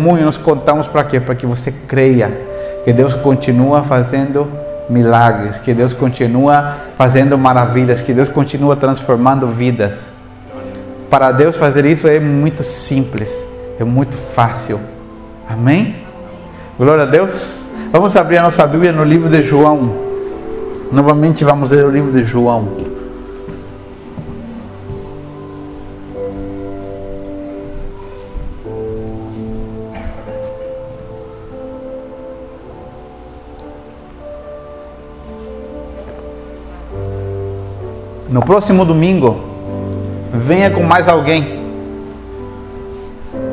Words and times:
testemunho 0.00 0.24
nós 0.24 0.38
contamos 0.38 0.86
para 0.86 1.04
quê? 1.04 1.20
Para 1.20 1.34
que 1.34 1.44
você 1.44 1.70
creia 1.70 2.30
que 2.84 2.92
Deus 2.92 3.14
continua 3.14 3.84
fazendo 3.84 4.48
milagres, 4.88 5.58
que 5.58 5.74
Deus 5.74 5.92
continua 5.92 6.76
fazendo 6.96 7.36
maravilhas, 7.36 8.00
que 8.00 8.14
Deus 8.14 8.28
continua 8.28 8.74
transformando 8.74 9.46
vidas. 9.46 10.08
Para 11.10 11.30
Deus 11.32 11.56
fazer 11.56 11.84
isso 11.84 12.08
é 12.08 12.18
muito 12.18 12.64
simples, 12.64 13.46
é 13.78 13.84
muito 13.84 14.16
fácil. 14.16 14.80
Amém? 15.48 15.96
Glória 16.78 17.02
a 17.02 17.06
Deus. 17.06 17.58
Vamos 17.92 18.16
abrir 18.16 18.38
a 18.38 18.42
nossa 18.42 18.66
Bíblia 18.66 18.92
no 18.92 19.04
livro 19.04 19.28
de 19.28 19.42
João. 19.42 19.92
Novamente 20.90 21.44
vamos 21.44 21.70
ler 21.70 21.84
o 21.84 21.90
livro 21.90 22.10
de 22.10 22.24
João. 22.24 22.89
No 38.40 38.46
próximo 38.46 38.86
domingo, 38.86 39.38
venha 40.32 40.70
com 40.70 40.82
mais 40.82 41.06
alguém. 41.10 41.60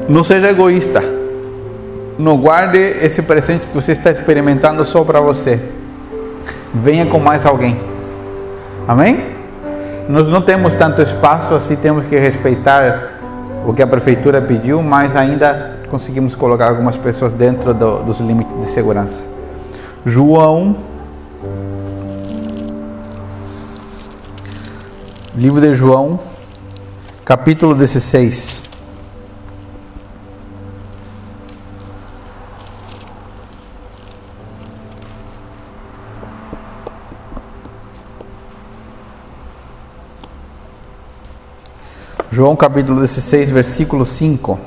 Não 0.07 0.23
seja 0.23 0.49
egoísta. 0.49 1.03
Não 2.17 2.37
guarde 2.37 2.77
esse 2.77 3.21
presente 3.21 3.67
que 3.67 3.73
você 3.73 3.91
está 3.91 4.11
experimentando 4.11 4.85
só 4.85 5.03
para 5.03 5.19
você. 5.19 5.59
Venha 6.73 7.05
com 7.05 7.19
mais 7.19 7.45
alguém. 7.45 7.77
Amém? 8.87 9.25
Nós 10.07 10.29
não 10.29 10.41
temos 10.41 10.73
tanto 10.73 11.01
espaço 11.01 11.53
assim, 11.53 11.75
temos 11.75 12.05
que 12.05 12.17
respeitar 12.17 13.19
o 13.65 13.73
que 13.73 13.81
a 13.81 13.87
prefeitura 13.87 14.41
pediu, 14.41 14.81
mas 14.81 15.17
ainda 15.17 15.79
conseguimos 15.89 16.33
colocar 16.33 16.69
algumas 16.69 16.95
pessoas 16.95 17.33
dentro 17.33 17.73
do, 17.73 18.03
dos 18.03 18.21
limites 18.21 18.57
de 18.57 18.65
segurança. 18.67 19.21
João 20.05 20.77
Livro 25.37 25.61
de 25.61 25.71
João, 25.71 26.19
capítulo 27.23 27.75
16. 27.75 28.63
João 42.31 42.55
capítulo 42.55 42.99
16, 42.99 43.51
versículo 43.51 44.07
5. 44.07 44.66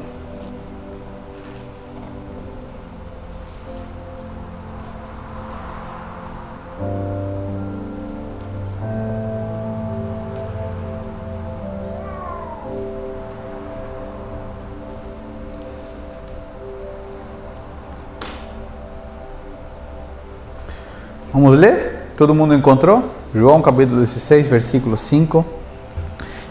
Todo 22.20 22.34
mundo 22.34 22.52
encontrou? 22.52 23.02
João 23.34 23.62
capítulo 23.62 23.98
16, 23.98 24.46
versículo 24.46 24.94
5. 24.94 25.42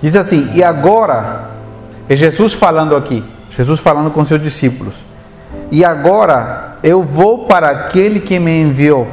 Diz 0.02 0.16
assim: 0.16 0.50
E 0.56 0.64
agora, 0.64 1.52
é 2.10 2.16
Jesus 2.16 2.56
falando 2.56 2.96
aqui, 2.96 3.24
Jesus 3.52 3.80
falando 3.80 4.10
com 4.10 4.26
seus 4.26 4.42
discípulos. 4.42 5.06
E 5.70 5.86
agora 5.86 6.80
eu 6.82 7.04
vou 7.04 7.46
para 7.46 7.70
aquele 7.70 8.20
que 8.20 8.40
me 8.40 8.60
enviou. 8.60 9.08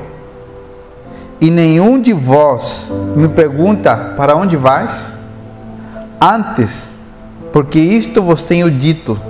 E 1.43 1.51
nenhum 1.51 2.01
de 2.01 2.15
vós 2.15 2.89
me 3.15 3.29
pergunta: 3.29 4.15
Para 4.17 4.35
onde 4.35 4.57
vais? 4.57 5.09
Antes, 6.19 6.89
porque 7.53 7.79
isto 7.79 8.23
vos 8.23 8.43
tenho 8.45 8.71
dito, 8.71 9.21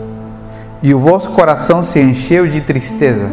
e 0.81 0.95
o 0.95 0.99
vosso 1.01 1.33
coração 1.33 1.83
se 1.83 1.99
encheu 1.99 2.47
de 2.47 2.61
tristeza. 2.61 3.29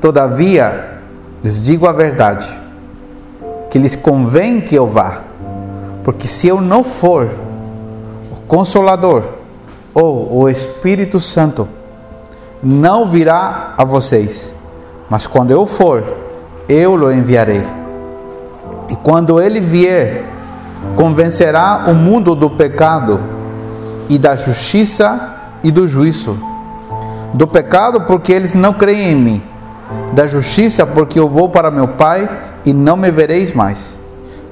Todavia, 0.00 0.93
lhes 1.44 1.60
digo 1.60 1.86
a 1.86 1.92
verdade, 1.92 2.48
que 3.68 3.78
lhes 3.78 3.94
convém 3.94 4.62
que 4.62 4.74
eu 4.74 4.86
vá, 4.86 5.20
porque 6.02 6.26
se 6.26 6.48
eu 6.48 6.58
não 6.58 6.82
for, 6.82 7.28
o 8.32 8.40
Consolador 8.48 9.24
ou 9.92 10.40
o 10.40 10.48
Espírito 10.48 11.20
Santo 11.20 11.68
não 12.62 13.04
virá 13.04 13.74
a 13.76 13.84
vocês, 13.84 14.54
mas 15.10 15.26
quando 15.26 15.50
eu 15.50 15.66
for, 15.66 16.02
eu 16.66 16.94
o 16.94 17.12
enviarei. 17.12 17.62
E 18.88 18.96
quando 18.96 19.38
ele 19.38 19.60
vier, 19.60 20.24
convencerá 20.96 21.84
o 21.88 21.94
mundo 21.94 22.34
do 22.34 22.48
pecado 22.48 23.20
e 24.08 24.16
da 24.16 24.34
justiça 24.34 25.34
e 25.62 25.70
do 25.70 25.86
juízo. 25.86 26.38
Do 27.34 27.46
pecado, 27.46 28.02
porque 28.02 28.32
eles 28.32 28.54
não 28.54 28.72
creem 28.72 29.12
em 29.12 29.16
mim 29.16 29.53
da 30.12 30.26
justiça, 30.26 30.86
porque 30.86 31.18
eu 31.18 31.28
vou 31.28 31.48
para 31.48 31.70
meu 31.70 31.88
Pai 31.88 32.28
e 32.64 32.72
não 32.72 32.96
me 32.96 33.10
vereis 33.10 33.52
mais, 33.52 33.98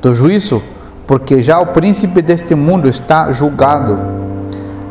do 0.01 0.15
juízo, 0.15 0.63
porque 1.07 1.41
já 1.41 1.61
o 1.61 1.67
príncipe 1.67 2.21
deste 2.21 2.55
mundo 2.55 2.89
está 2.89 3.33
julgado. 3.33 3.99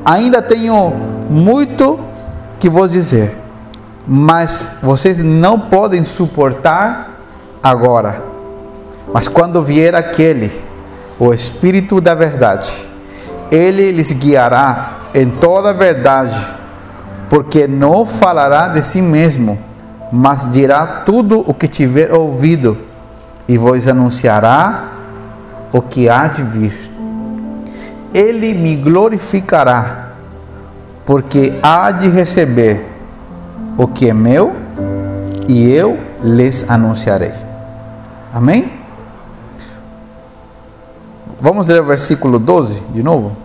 Ainda 0.06 0.42
tenho 0.42 0.94
muito 1.30 2.00
que 2.60 2.70
vos 2.70 2.92
dizer, 2.92 3.38
mas 4.08 4.78
vocês 4.82 5.20
não 5.20 5.60
podem 5.60 6.04
suportar 6.04 7.12
agora. 7.62 8.24
Mas 9.14 9.28
quando 9.28 9.62
vier 9.62 9.94
aquele, 9.94 10.52
o 11.20 11.34
Espírito 11.34 12.00
da 12.00 12.16
Verdade, 12.16 12.72
ele 13.52 13.92
lhes 13.92 14.12
guiará 14.14 15.10
em 15.14 15.30
toda 15.30 15.72
a 15.72 15.74
verdade, 15.74 16.36
porque 17.30 17.68
não 17.68 18.06
falará 18.06 18.70
de 18.70 18.82
si 18.82 19.02
mesmo 19.02 19.71
mas 20.12 20.52
dirá 20.52 21.04
tudo 21.06 21.40
o 21.40 21.54
que 21.54 21.68
tiver 21.68 22.12
ouvido 22.12 22.78
e 23.48 23.58
vos 23.58 23.88
anunciará 23.88 24.92
o 25.72 25.82
que 25.82 26.10
há 26.10 26.28
de 26.28 26.44
vir. 26.44 26.92
Ele 28.14 28.54
me 28.54 28.76
glorificará, 28.76 30.10
porque 31.06 31.54
há 31.64 31.92
de 31.92 32.10
receber 32.10 32.86
o 33.78 33.88
que 33.88 34.10
é 34.10 34.14
meu 34.14 34.54
e 35.48 35.72
eu 35.72 35.98
lhes 36.22 36.70
anunciarei. 36.70 37.34
Amém? 38.34 38.72
Vamos 41.40 41.68
ler 41.68 41.82
o 41.82 41.86
versículo 41.86 42.38
12 42.38 42.82
de 42.94 43.02
novo? 43.02 43.36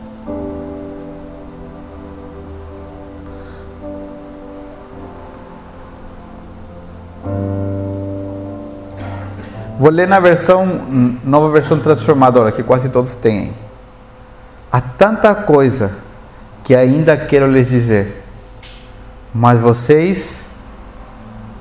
Vou 9.87 9.93
ler 9.93 10.09
na 10.09 10.19
versão, 10.19 10.67
nova 11.23 11.49
versão 11.49 11.79
transformadora, 11.79 12.51
que 12.51 12.61
quase 12.61 12.89
todos 12.89 13.15
têm. 13.15 13.53
Há 14.73 14.81
tanta 14.81 15.33
coisa 15.33 15.95
que 16.65 16.75
ainda 16.75 17.17
quero 17.17 17.49
lhes 17.49 17.69
dizer, 17.69 18.25
mas 19.33 19.61
vocês 19.61 20.45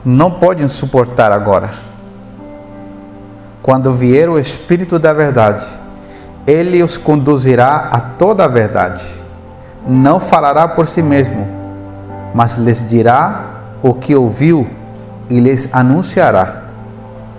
não 0.04 0.32
podem 0.32 0.68
suportar 0.68 1.32
agora. 1.32 1.70
Quando 3.62 3.92
vier 3.92 4.28
o 4.28 4.40
Espírito 4.40 4.98
da 4.98 5.14
Verdade, 5.14 5.64
ele 6.48 6.82
os 6.82 6.98
conduzirá 6.98 7.90
a 7.92 8.02
toda 8.02 8.46
a 8.46 8.48
verdade. 8.48 9.06
Não 9.88 10.20
falará 10.20 10.68
por 10.68 10.88
si 10.88 11.04
mesmo, 11.04 11.48
mas 12.34 12.58
lhes 12.58 12.90
dirá 12.90 13.62
o 13.84 13.94
que 13.94 14.16
ouviu 14.16 14.68
e 15.30 15.40
lhes 15.40 15.70
anunciará 15.72 16.65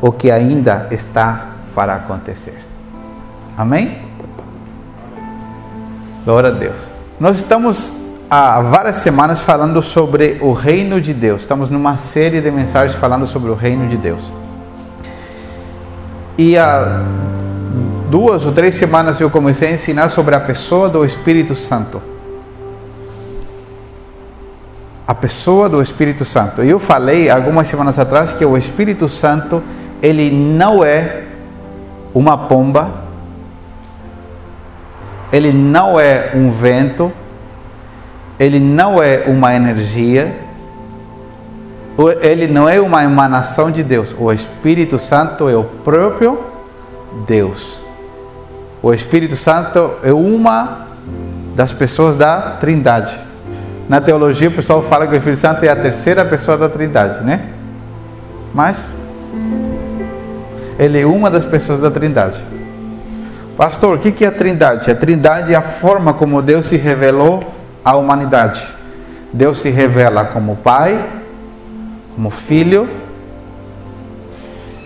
o 0.01 0.13
que 0.13 0.31
ainda 0.31 0.89
está 0.91 1.49
para 1.75 1.95
acontecer. 1.95 2.59
Amém? 3.57 3.99
Glória 6.25 6.51
a 6.51 6.53
Deus. 6.53 6.89
Nós 7.19 7.37
estamos 7.37 7.93
há 8.31 8.61
várias 8.61 8.97
semanas 8.97 9.41
falando 9.41 9.81
sobre 9.81 10.39
o 10.41 10.53
reino 10.53 11.01
de 11.01 11.15
Deus. 11.15 11.43
Estamos 11.43 11.71
numa 11.71 11.97
série 11.97 12.41
de 12.41 12.51
mensagens 12.51 12.99
falando 12.99 13.27
sobre 13.27 13.51
o 13.51 13.55
reino 13.55 13.89
de 13.89 13.97
Deus. 13.97 14.35
E 16.37 16.59
há 16.59 17.03
duas 18.11 18.45
ou 18.45 18.53
três 18.53 18.75
semanas 18.75 19.21
eu 19.21 19.31
comecei 19.31 19.69
a 19.69 19.73
ensinar 19.73 20.11
sobre 20.11 20.35
a 20.35 20.41
pessoa 20.41 20.89
do 20.89 21.05
Espírito 21.05 21.55
Santo. 21.55 22.03
A 25.07 25.15
pessoa 25.15 25.69
do 25.69 25.81
Espírito 25.81 26.25
Santo. 26.25 26.63
Eu 26.63 26.79
falei 26.79 27.31
algumas 27.31 27.69
semanas 27.69 27.99
atrás 27.99 28.33
que 28.33 28.45
o 28.45 28.57
Espírito 28.57 29.09
Santo 29.09 29.63
ele 30.03 30.31
não 30.31 30.85
é 30.85 31.25
uma 32.15 32.37
pomba, 32.37 32.91
ele 35.33 35.53
não 35.53 35.99
é 35.99 36.31
um 36.35 36.51
vento, 36.51 37.13
ele 38.39 38.61
não 38.61 39.03
é 39.03 39.25
uma 39.27 39.55
energia, 39.55 40.35
ele 42.21 42.47
não 42.47 42.69
é 42.69 42.81
uma 42.81 43.05
emanação 43.05 43.71
de 43.71 43.83
Deus. 43.83 44.15
O 44.19 44.33
Espírito 44.33 44.99
Santo 44.99 45.49
é 45.49 45.57
o 45.57 45.65
próprio 45.65 46.39
Deus. 47.27 47.83
O 48.83 48.93
Espírito 48.93 49.37
Santo 49.37 49.93
é 50.03 50.13
uma 50.13 50.87
das 51.55 51.73
pessoas 51.73 52.17
da 52.17 52.57
Trindade. 52.61 53.19
Na 53.89 54.01
teologia, 54.01 54.49
o 54.49 54.53
pessoal 54.53 54.83
fala 54.83 55.07
que 55.07 55.15
o 55.15 55.17
Espírito 55.17 55.41
Santo 55.41 55.65
é 55.65 55.69
a 55.69 55.77
terceira 55.77 56.25
pessoa 56.25 56.59
da 56.59 56.69
Trindade, 56.69 57.25
né? 57.25 57.51
Mas 58.53 58.93
ele 60.79 61.01
é 61.01 61.07
uma 61.07 61.31
das 61.31 61.45
pessoas 61.45 61.81
da 61.81 61.91
Trindade. 61.91 62.41
Pastor, 63.57 63.97
o 63.97 63.99
que 63.99 64.25
é 64.25 64.29
a 64.29 64.33
Trindade? 64.33 64.91
A 64.91 64.95
Trindade 64.95 65.55
é 65.55 65.57
a 65.57 65.63
forma 65.63 66.13
como 66.13 66.43
Deus 66.43 66.67
se 66.67 66.77
revelou 66.77 67.55
à 67.85 67.97
humanidade. 67.97 68.63
Deus 69.33 69.59
se 69.59 69.71
revela 69.71 70.27
como 70.27 70.57
Pai, 70.57 71.03
como 72.15 72.31
Filho, 72.31 72.89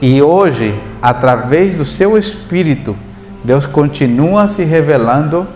e 0.01 0.23
hoje, 0.23 0.75
através 1.03 1.77
do 1.77 1.85
seu 1.85 2.17
Espírito, 2.17 2.97
Deus 3.45 3.67
continua 3.67 4.49
se 4.49 4.65
revelando 4.65 5.47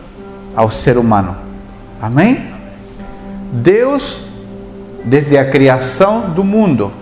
ao 0.55 0.71
ser 0.71 0.99
humano. 0.99 1.37
Amém? 2.01 2.53
Deus, 3.53 4.23
desde 5.05 5.39
a 5.39 5.51
criação 5.51 6.31
do 6.31 6.45
mundo, 6.45 6.93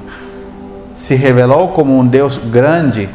se 0.95 1.15
revelou 1.15 1.71
como 1.71 1.99
um 1.99 2.07
Deus 2.07 2.39
grande 2.39 3.09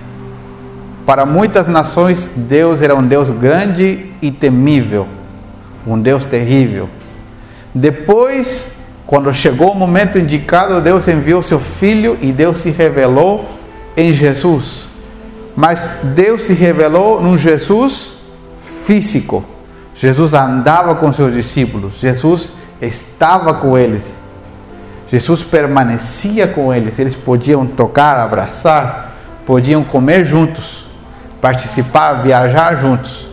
para 1.08 1.26
muitas 1.26 1.70
nações, 1.70 2.34
Deus 2.36 2.82
era 2.82 2.94
um 2.94 3.02
Deus 3.02 3.30
grande 3.30 4.12
e 4.22 4.30
temível, 4.30 5.08
um 5.88 5.98
Deus 5.98 6.26
terrível. 6.26 6.90
Depois, 7.74 8.74
quando 9.06 9.34
chegou 9.34 9.72
o 9.72 9.76
momento 9.76 10.20
indicado, 10.20 10.82
Deus 10.82 11.08
enviou 11.08 11.42
seu 11.42 11.62
filho 11.62 12.18
e 12.20 12.34
Deus 12.34 12.58
se 12.58 12.72
revelou 12.72 13.46
em 13.96 14.12
Jesus. 14.12 14.90
Mas 15.56 16.00
Deus 16.14 16.42
se 16.42 16.54
revelou 16.54 17.22
num 17.22 17.38
Jesus 17.38 18.16
físico. 18.58 19.46
Jesus 19.96 20.34
andava 20.34 20.94
com 20.96 21.14
seus 21.14 21.34
discípulos, 21.34 22.02
Jesus 22.02 22.52
estava 22.82 23.54
com 23.54 23.78
eles, 23.78 24.14
Jesus 25.08 25.42
permanecia 25.42 26.50
com 26.50 26.74
eles, 26.74 27.00
eles 27.00 27.16
podiam 27.16 27.66
tocar, 27.66 28.18
abraçar, 28.18 29.16
podiam 29.46 29.86
comer 29.86 30.26
juntos 30.26 30.87
participar, 31.42 32.22
viajar 32.24 32.76
juntos. 32.78 33.28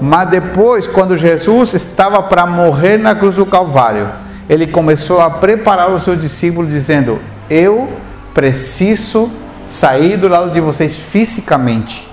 Mas 0.00 0.30
depois, 0.30 0.86
quando 0.86 1.16
Jesus 1.16 1.74
estava 1.74 2.22
para 2.22 2.46
morrer 2.46 2.98
na 2.98 3.14
cruz 3.14 3.36
do 3.36 3.46
Calvário, 3.46 4.08
ele 4.48 4.66
começou 4.66 5.20
a 5.20 5.28
preparar 5.28 5.90
os 5.90 6.04
seus 6.04 6.20
discípulos, 6.20 6.70
dizendo: 6.70 7.18
Eu 7.50 7.88
preciso 8.32 9.30
sair 9.66 10.16
do 10.16 10.28
lado 10.28 10.50
de 10.50 10.60
vocês 10.60 10.96
fisicamente. 10.96 12.08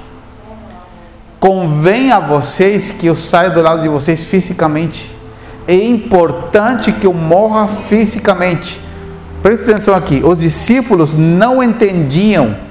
Convém 1.40 2.12
a 2.12 2.20
vocês 2.20 2.90
que 2.90 3.06
eu 3.06 3.16
saia 3.16 3.52
do 3.52 3.62
lado 3.62 3.82
de 3.82 3.88
vocês 3.88 4.24
fisicamente. 4.24 5.14
É 5.68 5.76
importante 5.76 6.92
que 6.92 7.06
eu 7.06 7.14
morra 7.14 7.68
fisicamente. 7.88 8.82
Preste 9.44 9.70
atenção 9.70 9.94
aqui: 9.94 10.22
os 10.24 10.40
discípulos 10.40 11.14
não 11.14 11.62
entendiam 11.62 12.65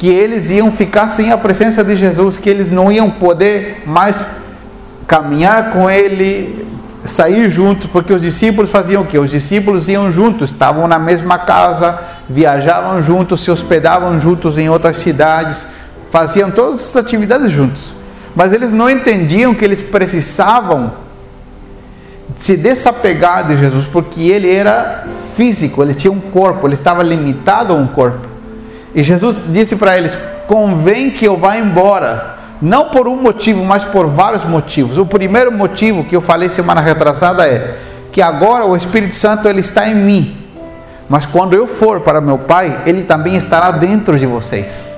que 0.00 0.08
eles 0.08 0.48
iam 0.48 0.72
ficar 0.72 1.10
sem 1.10 1.30
a 1.30 1.36
presença 1.36 1.84
de 1.84 1.94
Jesus, 1.94 2.38
que 2.38 2.48
eles 2.48 2.72
não 2.72 2.90
iam 2.90 3.10
poder 3.10 3.82
mais 3.84 4.26
caminhar 5.06 5.72
com 5.72 5.90
ele, 5.90 6.66
sair 7.04 7.50
juntos, 7.50 7.86
porque 7.86 8.10
os 8.10 8.22
discípulos 8.22 8.70
faziam 8.70 9.02
o 9.02 9.06
que? 9.06 9.18
Os 9.18 9.30
discípulos 9.30 9.90
iam 9.90 10.10
juntos, 10.10 10.52
estavam 10.52 10.88
na 10.88 10.98
mesma 10.98 11.40
casa, 11.40 11.98
viajavam 12.26 13.02
juntos, 13.02 13.40
se 13.40 13.50
hospedavam 13.50 14.18
juntos 14.18 14.56
em 14.56 14.70
outras 14.70 14.96
cidades, 14.96 15.66
faziam 16.10 16.50
todas 16.50 16.80
essas 16.80 16.96
atividades 16.96 17.52
juntos. 17.52 17.94
Mas 18.34 18.54
eles 18.54 18.72
não 18.72 18.88
entendiam 18.88 19.54
que 19.54 19.62
eles 19.62 19.82
precisavam 19.82 20.94
se 22.34 22.56
desapegar 22.56 23.46
de 23.48 23.58
Jesus, 23.58 23.86
porque 23.86 24.22
ele 24.22 24.50
era 24.50 25.04
físico, 25.36 25.82
ele 25.82 25.92
tinha 25.92 26.10
um 26.10 26.20
corpo, 26.20 26.66
ele 26.66 26.72
estava 26.72 27.02
limitado 27.02 27.74
a 27.74 27.76
um 27.76 27.86
corpo. 27.86 28.39
E 28.94 29.02
Jesus 29.02 29.44
disse 29.48 29.76
para 29.76 29.96
eles: 29.96 30.18
convém 30.46 31.10
que 31.10 31.24
eu 31.24 31.36
vá 31.36 31.56
embora. 31.56 32.38
Não 32.60 32.90
por 32.90 33.08
um 33.08 33.16
motivo, 33.16 33.64
mas 33.64 33.84
por 33.84 34.06
vários 34.06 34.44
motivos. 34.44 34.98
O 34.98 35.06
primeiro 35.06 35.50
motivo 35.50 36.04
que 36.04 36.14
eu 36.14 36.20
falei 36.20 36.50
semana 36.50 36.80
retrasada 36.80 37.46
é 37.46 37.78
que 38.12 38.20
agora 38.20 38.66
o 38.66 38.76
Espírito 38.76 39.14
Santo 39.14 39.48
ele 39.48 39.60
está 39.60 39.88
em 39.88 39.94
mim. 39.94 40.36
Mas 41.08 41.24
quando 41.24 41.54
eu 41.54 41.66
for 41.66 42.00
para 42.00 42.20
meu 42.20 42.38
Pai, 42.38 42.82
ele 42.84 43.02
também 43.02 43.36
estará 43.36 43.70
dentro 43.70 44.18
de 44.18 44.26
vocês. 44.26 44.92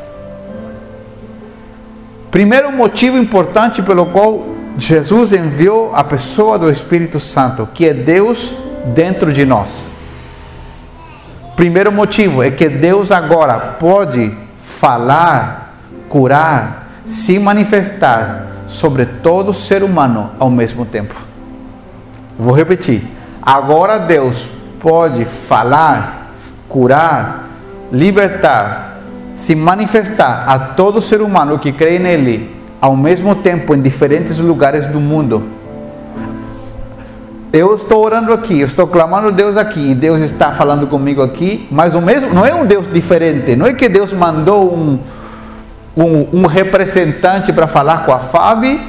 Primeiro 2.31 2.73
motivo 2.73 3.17
importante 3.17 3.81
pelo 3.81 4.07
qual 4.07 4.47
Jesus 4.77 5.33
enviou 5.33 5.93
a 5.95 6.03
pessoa 6.03 6.59
do 6.59 6.71
Espírito 6.71 7.21
Santo, 7.21 7.69
que 7.73 7.87
é 7.87 7.95
Deus 7.95 8.55
dentro 8.95 9.33
de 9.33 9.45
nós. 9.45 9.91
Primeiro 11.57 11.93
motivo 11.93 12.43
é 12.43 12.51
que 12.51 12.69
Deus 12.69 13.13
agora 13.13 13.59
pode 13.79 14.33
falar, 14.59 15.77
curar, 16.09 17.03
se 17.05 17.39
manifestar 17.39 18.47
sobre 18.67 19.05
todo 19.05 19.53
ser 19.53 19.83
humano 19.83 20.31
ao 20.39 20.51
mesmo 20.51 20.85
tempo. 20.87 21.15
Vou 22.39 22.55
repetir. 22.55 23.03
Agora 23.43 23.99
Deus 23.99 24.49
pode 24.81 25.25
falar, 25.25 26.33
curar, 26.69 27.51
libertar, 27.93 29.01
se 29.35 29.55
manifestar 29.55 30.45
a 30.47 30.59
todo 30.59 31.03
ser 31.03 31.21
humano 31.21 31.59
que 31.59 31.73
crê 31.73 31.99
nele 31.99 32.63
ao 32.81 32.97
mesmo 32.97 33.35
tempo 33.35 33.75
em 33.75 33.81
diferentes 33.81 34.39
lugares 34.39 34.87
do 34.87 35.01
mundo 35.01 35.62
eu 37.53 37.75
estou 37.75 38.03
orando 38.03 38.33
aqui, 38.33 38.61
eu 38.61 38.67
estou 38.67 38.87
clamando 38.87 39.29
a 39.29 39.31
Deus 39.31 39.59
aqui, 39.59 39.95
Deus 39.95 40.21
está 40.21 40.53
falando 40.53 40.87
comigo 40.87 41.23
aqui, 41.23 41.69
mas 41.71 41.95
o 41.95 42.01
mesmo, 42.01 42.33
não 42.33 42.47
é 42.47 42.55
um 42.55 42.65
Deus 42.65 42.91
diferente, 42.91 43.55
não 43.55 43.67
é 43.67 43.75
que 43.75 43.89
Deus 43.91 44.11
mandou 44.13 44.75
um, 44.75 44.99
um, 45.95 46.29
um 46.33 46.47
representante 46.47 47.53
para 47.53 47.67
falar 47.67 48.07
com 48.07 48.13
a 48.13 48.21
Fábio 48.21 48.81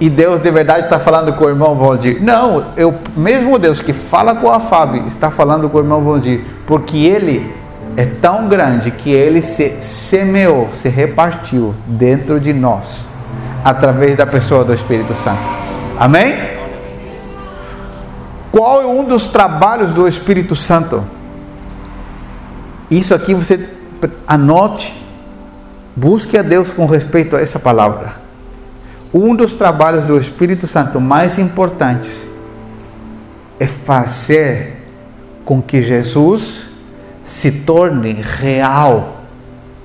e 0.00 0.10
Deus 0.10 0.40
de 0.40 0.50
verdade 0.50 0.84
está 0.84 0.98
falando 0.98 1.32
com 1.34 1.44
o 1.44 1.48
irmão 1.48 1.76
Valdir. 1.76 2.20
Não, 2.20 2.58
o 2.58 3.18
mesmo 3.20 3.56
Deus 3.56 3.80
que 3.80 3.92
fala 3.92 4.34
com 4.34 4.50
a 4.50 4.58
Fábio 4.58 5.06
está 5.06 5.30
falando 5.30 5.68
com 5.68 5.78
o 5.78 5.80
irmão 5.80 6.02
Valdir, 6.02 6.42
porque 6.66 6.96
ele 6.96 7.54
é 7.96 8.04
tão 8.04 8.48
grande 8.48 8.90
que 8.90 9.10
ele 9.10 9.42
se 9.42 9.80
semeou, 9.80 10.70
se 10.72 10.88
repartiu 10.88 11.72
dentro 11.86 12.40
de 12.40 12.52
nós, 12.52 13.08
através 13.64 14.16
da 14.16 14.26
pessoa 14.26 14.64
do 14.64 14.74
Espírito 14.74 15.14
Santo. 15.14 15.42
Amém? 15.98 16.47
Qual 18.50 18.82
é 18.82 18.86
um 18.86 19.04
dos 19.04 19.26
trabalhos 19.26 19.92
do 19.92 20.08
Espírito 20.08 20.56
Santo? 20.56 21.04
Isso 22.90 23.14
aqui 23.14 23.34
você 23.34 23.68
anote, 24.26 24.94
busque 25.94 26.36
a 26.38 26.42
Deus 26.42 26.70
com 26.70 26.86
respeito 26.86 27.36
a 27.36 27.40
essa 27.40 27.58
palavra. 27.58 28.16
Um 29.12 29.34
dos 29.34 29.54
trabalhos 29.54 30.04
do 30.04 30.18
Espírito 30.18 30.66
Santo 30.66 31.00
mais 31.00 31.38
importantes 31.38 32.30
é 33.58 33.66
fazer 33.66 34.86
com 35.44 35.60
que 35.60 35.82
Jesus 35.82 36.70
se 37.24 37.50
torne 37.50 38.12
real 38.12 39.22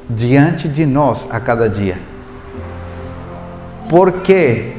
diante 0.10 0.68
de 0.68 0.86
nós 0.86 1.28
a 1.30 1.40
cada 1.40 1.70
dia. 1.70 1.98
Porque 3.90 4.73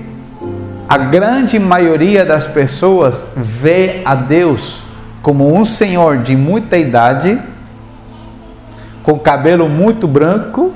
a 0.89 0.99
grande 0.99 1.59
maioria 1.59 2.25
das 2.25 2.47
pessoas 2.47 3.27
vê 3.35 4.03
a 4.05 4.15
Deus 4.15 4.83
como 5.23 5.57
um 5.57 5.65
senhor 5.65 6.19
de 6.19 6.37
muita 6.37 6.77
idade, 6.77 7.41
com 9.03 9.19
cabelo 9.19 9.69
muito 9.69 10.07
branco, 10.07 10.73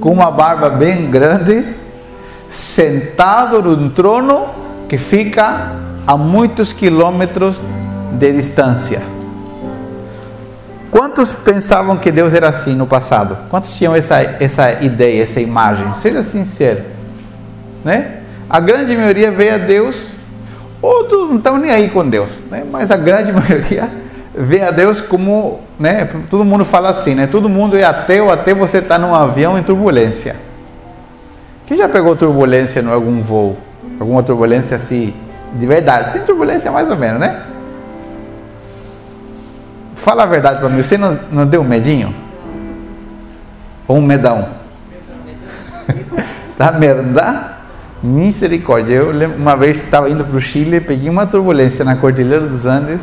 com 0.00 0.10
uma 0.10 0.30
barba 0.30 0.70
bem 0.70 1.10
grande, 1.10 1.64
sentado 2.48 3.60
num 3.62 3.90
trono 3.90 4.46
que 4.88 4.96
fica 4.96 5.72
a 6.06 6.16
muitos 6.16 6.72
quilômetros 6.72 7.60
de 8.12 8.32
distância. 8.32 9.02
Quantos 10.90 11.32
pensavam 11.32 11.96
que 11.96 12.12
Deus 12.12 12.32
era 12.34 12.48
assim 12.48 12.76
no 12.76 12.86
passado? 12.86 13.36
Quantos 13.48 13.74
tinham 13.74 13.96
essa, 13.96 14.20
essa 14.20 14.84
ideia, 14.84 15.22
essa 15.22 15.40
imagem? 15.40 15.92
Seja 15.94 16.22
sincero, 16.22 16.82
né? 17.84 18.21
A 18.52 18.60
grande 18.60 18.94
maioria 18.94 19.30
vê 19.30 19.48
a 19.48 19.56
Deus, 19.56 20.10
outros 20.82 21.30
não 21.30 21.38
estão 21.38 21.56
nem 21.56 21.70
aí 21.70 21.88
com 21.88 22.06
Deus, 22.06 22.44
né? 22.50 22.66
mas 22.70 22.90
a 22.90 22.98
grande 22.98 23.32
maioria 23.32 23.88
vê 24.34 24.60
a 24.60 24.70
Deus 24.70 25.00
como, 25.00 25.60
né? 25.78 26.06
todo 26.28 26.44
mundo 26.44 26.62
fala 26.62 26.90
assim, 26.90 27.14
né? 27.14 27.26
todo 27.26 27.48
mundo 27.48 27.78
é 27.78 27.82
ateu 27.82 28.30
até 28.30 28.52
você 28.52 28.76
estar 28.76 28.96
tá 28.96 28.98
num 28.98 29.14
avião 29.14 29.58
em 29.58 29.62
turbulência. 29.62 30.36
Quem 31.64 31.78
já 31.78 31.88
pegou 31.88 32.14
turbulência 32.14 32.80
em 32.80 32.88
algum 32.90 33.22
voo? 33.22 33.56
Alguma 33.98 34.22
turbulência 34.22 34.76
assim 34.76 35.14
De 35.54 35.64
verdade. 35.64 36.12
Tem 36.12 36.22
turbulência 36.22 36.70
mais 36.70 36.90
ou 36.90 36.96
menos, 36.96 37.20
né? 37.20 37.44
Fala 39.94 40.24
a 40.24 40.26
verdade 40.26 40.60
para 40.60 40.68
mim, 40.68 40.82
você 40.82 40.98
não, 40.98 41.18
não 41.30 41.46
deu 41.46 41.62
um 41.62 41.64
medinho? 41.64 42.14
Ou 43.88 43.96
um 43.96 44.02
medão? 44.02 44.46
dá 46.58 46.70
medo, 46.72 47.02
não 47.02 47.14
dá? 47.14 47.61
Misericórdia. 48.02 48.94
Eu 48.94 49.12
lembro, 49.12 49.36
uma 49.36 49.56
vez 49.56 49.82
estava 49.84 50.10
indo 50.10 50.24
para 50.24 50.36
o 50.36 50.40
Chile, 50.40 50.80
peguei 50.80 51.08
uma 51.08 51.26
turbulência 51.26 51.84
na 51.84 51.94
Cordilheira 51.94 52.46
dos 52.46 52.66
Andes. 52.66 53.00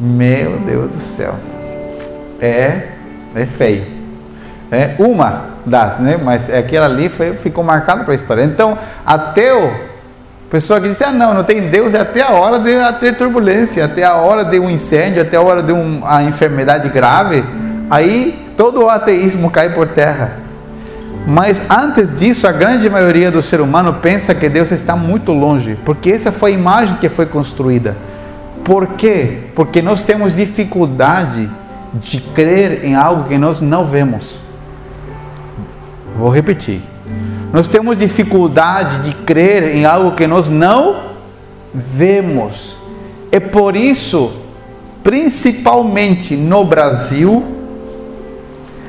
Meu 0.00 0.58
Deus 0.58 0.88
do 0.88 1.00
céu. 1.00 1.34
É, 2.40 2.88
é 3.34 3.46
feio. 3.46 3.86
É 4.70 4.96
uma 4.98 5.44
das, 5.64 5.98
né? 5.98 6.18
Mas 6.22 6.52
aquela 6.52 6.86
ali 6.86 7.08
foi, 7.08 7.34
ficou 7.34 7.62
marcada 7.62 8.02
para 8.02 8.12
a 8.12 8.16
história. 8.16 8.42
Então, 8.42 8.76
ateu, 9.06 9.72
pessoa 10.50 10.80
que 10.80 10.88
diz, 10.88 11.00
ah, 11.00 11.12
não, 11.12 11.32
não 11.32 11.44
tem 11.44 11.68
Deus, 11.68 11.94
é 11.94 12.00
até 12.00 12.20
a 12.20 12.30
hora 12.30 12.58
de 12.58 12.98
ter 12.98 13.16
turbulência, 13.16 13.84
até 13.84 14.02
a 14.02 14.14
hora 14.14 14.44
de 14.44 14.58
um 14.58 14.68
incêndio, 14.68 15.22
até 15.22 15.36
a 15.36 15.40
hora 15.40 15.62
de 15.62 15.72
uma 15.72 16.22
enfermidade 16.24 16.88
grave. 16.88 17.44
Aí 17.88 18.46
todo 18.56 18.84
o 18.84 18.90
ateísmo 18.90 19.50
cai 19.50 19.70
por 19.70 19.86
terra. 19.88 20.47
Mas 21.30 21.70
antes 21.70 22.18
disso, 22.18 22.46
a 22.46 22.52
grande 22.52 22.88
maioria 22.88 23.30
do 23.30 23.42
ser 23.42 23.60
humano 23.60 23.92
pensa 24.00 24.34
que 24.34 24.48
Deus 24.48 24.72
está 24.72 24.96
muito 24.96 25.30
longe, 25.30 25.78
porque 25.84 26.10
essa 26.10 26.32
foi 26.32 26.52
a 26.52 26.54
imagem 26.54 26.96
que 26.96 27.10
foi 27.10 27.26
construída. 27.26 27.94
Por 28.64 28.86
quê? 28.94 29.40
Porque 29.54 29.82
nós 29.82 30.00
temos 30.00 30.34
dificuldade 30.34 31.50
de 31.92 32.18
crer 32.18 32.82
em 32.82 32.94
algo 32.94 33.28
que 33.28 33.36
nós 33.36 33.60
não 33.60 33.84
vemos. 33.84 34.40
Vou 36.16 36.30
repetir. 36.30 36.80
Nós 37.52 37.68
temos 37.68 37.98
dificuldade 37.98 39.02
de 39.02 39.14
crer 39.14 39.76
em 39.76 39.84
algo 39.84 40.12
que 40.12 40.26
nós 40.26 40.48
não 40.48 40.96
vemos. 41.74 42.78
É 43.30 43.38
por 43.38 43.76
isso, 43.76 44.32
principalmente 45.04 46.34
no 46.34 46.64
Brasil, 46.64 47.57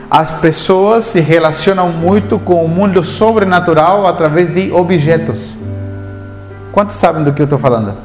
as 0.10 0.34
pessoas 0.34 1.06
se 1.06 1.20
relacionam 1.20 1.90
muito 1.90 2.40
com 2.40 2.64
o 2.64 2.68
mundo 2.68 3.04
sobrenatural 3.04 4.08
através 4.08 4.52
de 4.52 4.72
objetos. 4.72 5.58
Quantos 6.72 6.96
sabem 6.96 7.24
do 7.24 7.34
que 7.34 7.42
eu 7.42 7.46
estou 7.46 7.60
falando? 7.60 7.96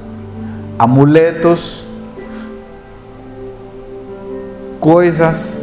Amuletos, 0.79 1.85
coisas, 4.81 5.63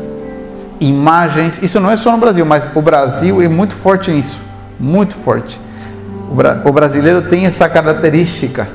imagens. 0.79 1.61
Isso 1.61 1.79
não 1.79 1.91
é 1.91 1.97
só 1.97 2.11
no 2.11 2.17
Brasil, 2.17 2.45
mas 2.45 2.69
o 2.73 2.81
Brasil 2.81 3.41
é 3.41 3.47
muito 3.47 3.73
forte 3.73 4.09
nisso 4.09 4.51
muito 4.81 5.13
forte. 5.13 5.61
O 6.65 6.71
brasileiro 6.71 7.21
tem 7.23 7.45
essa 7.45 7.69
característica. 7.69 8.67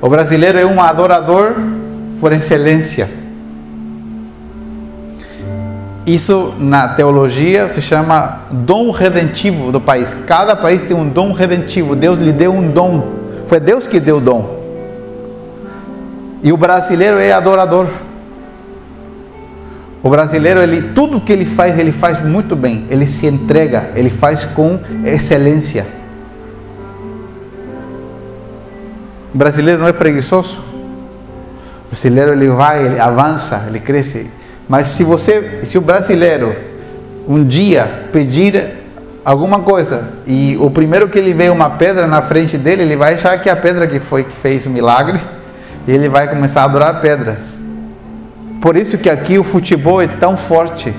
O 0.00 0.08
brasileiro 0.08 0.58
é 0.58 0.66
um 0.66 0.80
adorador 0.80 1.54
por 2.20 2.32
excelência. 2.32 3.08
Isso 6.06 6.54
na 6.56 6.86
teologia 6.86 7.68
se 7.68 7.82
chama 7.82 8.42
dom 8.48 8.92
redentivo 8.92 9.72
do 9.72 9.80
país. 9.80 10.14
Cada 10.24 10.54
país 10.54 10.84
tem 10.84 10.96
um 10.96 11.08
dom 11.08 11.32
redentivo. 11.32 11.96
Deus 11.96 12.16
lhe 12.16 12.32
deu 12.32 12.52
um 12.52 12.70
dom. 12.70 13.08
Foi 13.46 13.58
Deus 13.58 13.88
que 13.88 13.98
deu 13.98 14.18
o 14.18 14.20
dom. 14.20 14.56
E 16.44 16.52
o 16.52 16.56
brasileiro 16.56 17.18
é 17.18 17.32
adorador. 17.32 17.88
O 20.00 20.08
brasileiro, 20.08 20.60
ele, 20.60 20.92
tudo 20.94 21.20
que 21.20 21.32
ele 21.32 21.44
faz, 21.44 21.76
ele 21.76 21.90
faz 21.90 22.24
muito 22.24 22.54
bem. 22.54 22.86
Ele 22.88 23.04
se 23.04 23.26
entrega, 23.26 23.90
ele 23.96 24.08
faz 24.08 24.44
com 24.44 24.78
excelência. 25.04 25.84
O 29.34 29.38
brasileiro 29.38 29.80
não 29.80 29.88
é 29.88 29.92
preguiçoso. 29.92 30.58
O 31.86 31.88
brasileiro 31.90 32.30
ele 32.30 32.48
vai, 32.48 32.86
ele 32.86 33.00
avança, 33.00 33.64
ele 33.66 33.80
cresce. 33.80 34.30
Mas 34.68 34.88
se 34.88 35.04
você, 35.04 35.60
se 35.64 35.78
o 35.78 35.80
brasileiro 35.80 36.54
um 37.28 37.44
dia 37.44 38.08
pedir 38.12 38.74
alguma 39.24 39.60
coisa 39.60 40.12
e 40.26 40.56
o 40.60 40.70
primeiro 40.70 41.08
que 41.08 41.18
ele 41.18 41.32
vê 41.32 41.48
uma 41.48 41.70
pedra 41.70 42.06
na 42.06 42.22
frente 42.22 42.56
dele, 42.56 42.82
ele 42.82 42.96
vai 42.96 43.14
achar 43.14 43.40
que 43.40 43.48
é 43.48 43.52
a 43.52 43.56
pedra 43.56 43.86
que 43.86 43.98
foi 43.98 44.24
que 44.24 44.36
fez 44.36 44.66
o 44.66 44.70
milagre 44.70 45.20
e 45.86 45.92
ele 45.92 46.08
vai 46.08 46.28
começar 46.28 46.62
a 46.62 46.64
adorar 46.64 46.96
a 46.96 47.00
pedra. 47.00 47.38
Por 48.60 48.76
isso 48.76 48.98
que 48.98 49.08
aqui 49.08 49.38
o 49.38 49.44
futebol 49.44 50.02
é 50.02 50.08
tão 50.08 50.36
forte. 50.36 50.92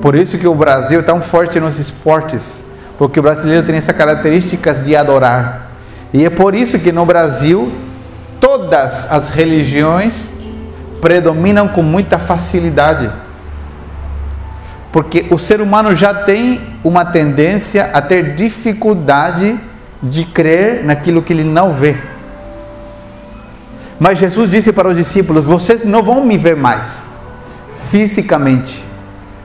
Por 0.00 0.14
isso 0.14 0.38
que 0.38 0.46
o 0.46 0.54
Brasil 0.54 1.00
é 1.00 1.02
tão 1.02 1.20
forte 1.20 1.60
nos 1.60 1.78
esportes, 1.78 2.62
porque 2.96 3.20
o 3.20 3.22
brasileiro 3.22 3.66
tem 3.66 3.76
essas 3.76 3.94
características 3.94 4.84
de 4.84 4.96
adorar. 4.96 5.70
E 6.12 6.24
é 6.24 6.30
por 6.30 6.54
isso 6.54 6.78
que 6.78 6.90
no 6.90 7.04
Brasil 7.04 7.70
todas 8.40 9.10
as 9.10 9.28
religiões 9.28 10.39
predominam 11.00 11.68
com 11.68 11.82
muita 11.82 12.18
facilidade. 12.18 13.10
Porque 14.92 15.26
o 15.30 15.38
ser 15.38 15.60
humano 15.60 15.94
já 15.94 16.12
tem 16.12 16.60
uma 16.82 17.04
tendência 17.04 17.90
a 17.92 18.02
ter 18.02 18.34
dificuldade 18.34 19.58
de 20.02 20.24
crer 20.24 20.84
naquilo 20.84 21.22
que 21.22 21.32
ele 21.32 21.44
não 21.44 21.72
vê. 21.72 21.96
Mas 23.98 24.18
Jesus 24.18 24.50
disse 24.50 24.72
para 24.72 24.88
os 24.88 24.96
discípulos: 24.96 25.44
Vocês 25.44 25.84
não 25.84 26.02
vão 26.02 26.24
me 26.24 26.36
ver 26.38 26.56
mais 26.56 27.04
fisicamente, 27.90 28.84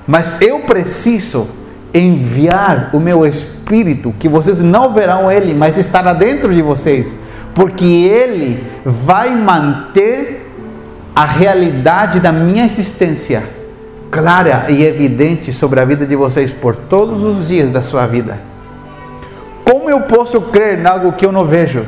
mas 0.07 0.41
eu 0.41 0.59
preciso 0.61 1.49
enviar 1.93 2.89
o 2.93 2.99
meu 2.99 3.25
espírito, 3.25 4.13
que 4.19 4.27
vocês 4.27 4.61
não 4.61 4.93
verão 4.93 5.31
ele, 5.31 5.53
mas 5.53 5.77
estará 5.77 6.13
dentro 6.13 6.53
de 6.53 6.61
vocês, 6.61 7.15
porque 7.53 7.85
ele 7.85 8.63
vai 8.83 9.33
manter 9.33 10.34
a 11.15 11.23
realidade 11.25 12.19
da 12.19 12.31
minha 12.31 12.65
existência 12.65 13.43
clara 14.11 14.65
e 14.69 14.83
evidente 14.83 15.53
sobre 15.53 15.79
a 15.79 15.85
vida 15.85 16.05
de 16.05 16.15
vocês 16.15 16.51
por 16.51 16.75
todos 16.75 17.23
os 17.23 17.47
dias 17.47 17.71
da 17.71 17.81
sua 17.81 18.05
vida. 18.05 18.37
Como 19.63 19.89
eu 19.89 20.01
posso 20.01 20.41
crer 20.41 20.79
em 20.79 20.85
algo 20.85 21.13
que 21.13 21.25
eu 21.25 21.31
não 21.31 21.45
vejo? 21.45 21.85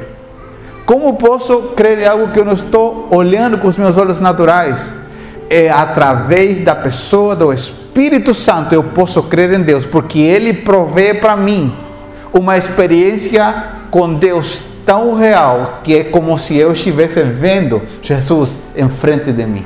Como 0.85 1.15
posso 1.15 1.73
crer 1.75 1.99
em 1.99 2.05
algo 2.05 2.29
que 2.29 2.39
eu 2.39 2.45
não 2.45 2.53
estou 2.53 3.09
olhando 3.11 3.57
com 3.57 3.67
os 3.67 3.77
meus 3.77 3.97
olhos 3.97 4.21
naturais? 4.21 4.95
É 5.49 5.69
através 5.69 6.61
da 6.61 6.73
pessoa 6.73 7.35
do 7.35 7.51
Espírito 7.51 8.33
Santo 8.33 8.73
eu 8.73 8.83
posso 8.83 9.23
crer 9.23 9.51
em 9.51 9.61
Deus, 9.61 9.85
porque 9.85 10.19
Ele 10.19 10.53
provê 10.53 11.13
para 11.13 11.35
mim 11.35 11.73
uma 12.33 12.57
experiência 12.57 13.53
com 13.91 14.13
Deus 14.13 14.76
tão 14.87 15.13
real 15.13 15.81
que 15.83 15.97
é 15.97 16.03
como 16.05 16.39
se 16.39 16.55
eu 16.55 16.71
estivesse 16.71 17.21
vendo 17.21 17.81
Jesus 18.01 18.57
em 18.73 18.87
frente 18.87 19.33
de 19.33 19.45
mim. 19.45 19.65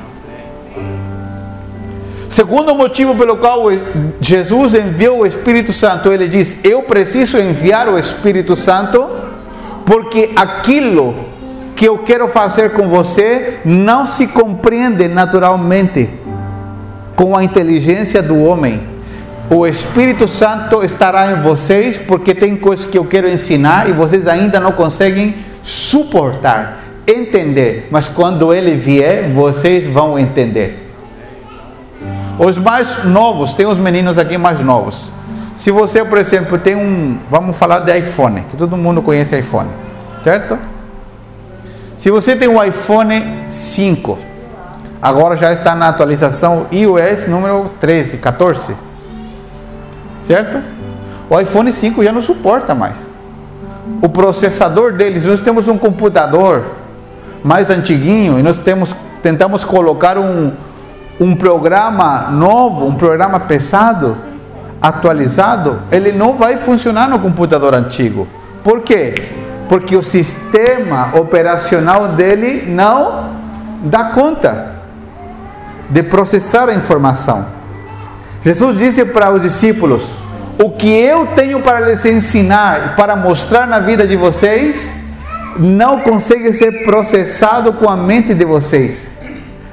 Segundo 2.28 2.74
motivo 2.74 3.14
pelo 3.14 3.36
qual 3.36 3.66
Jesus 4.20 4.74
enviou 4.74 5.20
o 5.20 5.26
Espírito 5.26 5.72
Santo, 5.72 6.12
ele 6.12 6.26
diz: 6.26 6.58
Eu 6.64 6.82
preciso 6.82 7.38
enviar 7.38 7.88
o 7.88 7.98
Espírito 7.98 8.56
Santo, 8.56 9.06
porque 9.86 10.30
aquilo 10.34 11.14
que 11.76 11.86
eu 11.86 11.98
quero 11.98 12.26
fazer 12.26 12.72
com 12.72 12.88
você 12.88 13.60
não 13.64 14.06
se 14.06 14.26
compreende 14.26 15.06
naturalmente 15.06 16.10
com 17.14 17.36
a 17.36 17.44
inteligência 17.44 18.22
do 18.22 18.42
homem 18.42 18.91
o 19.50 19.66
Espírito 19.66 20.28
Santo 20.28 20.82
estará 20.82 21.32
em 21.32 21.42
vocês, 21.42 21.96
porque 21.96 22.34
tem 22.34 22.56
coisas 22.56 22.86
que 22.86 22.96
eu 22.96 23.04
quero 23.04 23.28
ensinar 23.28 23.88
e 23.88 23.92
vocês 23.92 24.26
ainda 24.26 24.60
não 24.60 24.72
conseguem 24.72 25.36
suportar, 25.62 26.78
entender. 27.06 27.88
Mas 27.90 28.08
quando 28.08 28.54
ele 28.54 28.74
vier, 28.74 29.30
vocês 29.30 29.84
vão 29.84 30.18
entender. 30.18 30.90
Os 32.38 32.56
mais 32.56 33.04
novos, 33.04 33.52
tem 33.52 33.66
os 33.66 33.78
meninos 33.78 34.16
aqui 34.16 34.38
mais 34.38 34.60
novos. 34.60 35.12
Se 35.54 35.70
você, 35.70 36.02
por 36.02 36.18
exemplo, 36.18 36.58
tem 36.58 36.74
um, 36.74 37.18
vamos 37.30 37.58
falar 37.58 37.80
de 37.80 37.96
iPhone, 37.98 38.42
que 38.50 38.56
todo 38.56 38.76
mundo 38.76 39.02
conhece 39.02 39.38
iPhone, 39.38 39.68
certo? 40.24 40.58
Se 41.98 42.10
você 42.10 42.34
tem 42.34 42.48
um 42.48 42.62
iPhone 42.62 43.44
5, 43.48 44.18
agora 45.00 45.36
já 45.36 45.52
está 45.52 45.74
na 45.74 45.88
atualização 45.88 46.66
iOS 46.72 47.26
número 47.26 47.70
13, 47.78 48.16
14 48.16 48.91
certo? 50.24 50.58
O 51.28 51.38
iPhone 51.40 51.72
5 51.72 52.02
já 52.04 52.12
não 52.12 52.22
suporta 52.22 52.74
mais. 52.74 52.96
O 54.00 54.08
processador 54.08 54.92
deles, 54.92 55.24
nós 55.24 55.40
temos 55.40 55.68
um 55.68 55.78
computador 55.78 56.64
mais 57.42 57.70
antiguinho 57.70 58.38
e 58.38 58.42
nós 58.42 58.58
temos, 58.58 58.94
tentamos 59.22 59.64
colocar 59.64 60.18
um, 60.18 60.52
um 61.20 61.34
programa 61.34 62.28
novo, 62.30 62.86
um 62.86 62.94
programa 62.94 63.40
pesado, 63.40 64.16
atualizado, 64.80 65.80
ele 65.90 66.12
não 66.12 66.34
vai 66.34 66.56
funcionar 66.56 67.08
no 67.08 67.18
computador 67.18 67.74
antigo. 67.74 68.26
Por 68.64 68.80
quê? 68.82 69.14
Porque 69.68 69.96
o 69.96 70.02
sistema 70.02 71.10
operacional 71.14 72.08
dele 72.08 72.64
não 72.68 73.30
dá 73.84 74.04
conta 74.04 74.72
de 75.88 76.02
processar 76.02 76.68
a 76.68 76.74
informação. 76.74 77.61
Jesus 78.44 78.76
disse 78.76 79.04
para 79.04 79.30
os 79.30 79.40
discípulos: 79.40 80.14
O 80.58 80.70
que 80.70 80.88
eu 80.88 81.26
tenho 81.34 81.60
para 81.60 81.80
lhes 81.80 82.04
ensinar, 82.04 82.96
para 82.96 83.14
mostrar 83.14 83.66
na 83.66 83.78
vida 83.78 84.06
de 84.06 84.16
vocês, 84.16 84.92
não 85.58 86.00
consegue 86.00 86.52
ser 86.52 86.84
processado 86.84 87.72
com 87.74 87.88
a 87.88 87.96
mente 87.96 88.34
de 88.34 88.44
vocês. 88.44 89.18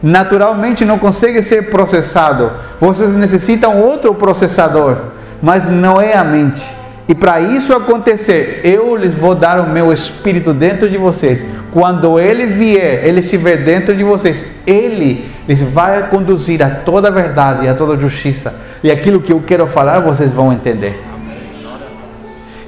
Naturalmente 0.02 0.86
não 0.86 0.98
consegue 0.98 1.44
ser 1.44 1.70
processado. 1.70 2.52
Vocês 2.80 3.10
necessitam 3.12 3.78
outro 3.82 4.14
processador, 4.16 4.98
mas 5.42 5.70
não 5.70 6.00
é 6.00 6.16
a 6.16 6.24
mente. 6.24 6.80
E 7.08 7.16
para 7.16 7.42
isso 7.42 7.74
acontecer, 7.74 8.62
eu 8.64 8.96
lhes 8.96 9.16
vou 9.16 9.34
dar 9.34 9.60
o 9.60 9.70
meu 9.70 9.92
espírito 9.92 10.54
dentro 10.54 10.88
de 10.88 10.96
vocês. 10.96 11.44
Quando 11.74 12.20
ele 12.20 12.46
vier, 12.46 13.04
ele 13.04 13.20
estiver 13.20 13.58
dentro 13.58 13.96
de 13.96 14.04
vocês, 14.04 14.38
ele 14.66 15.28
lhes 15.50 15.62
vai 15.62 16.08
conduzir 16.10 16.62
a 16.62 16.70
toda 16.70 17.08
a 17.08 17.12
verdade 17.12 17.66
e 17.66 17.68
a 17.68 17.74
toda 17.74 17.96
a 17.96 17.98
justiça. 17.98 18.54
E 18.84 18.92
aquilo 18.92 19.20
que 19.20 19.34
eu 19.34 19.42
quero 19.42 19.66
falar, 19.66 20.00
vocês 20.00 20.32
vão 20.32 20.54
entender. 20.54 21.04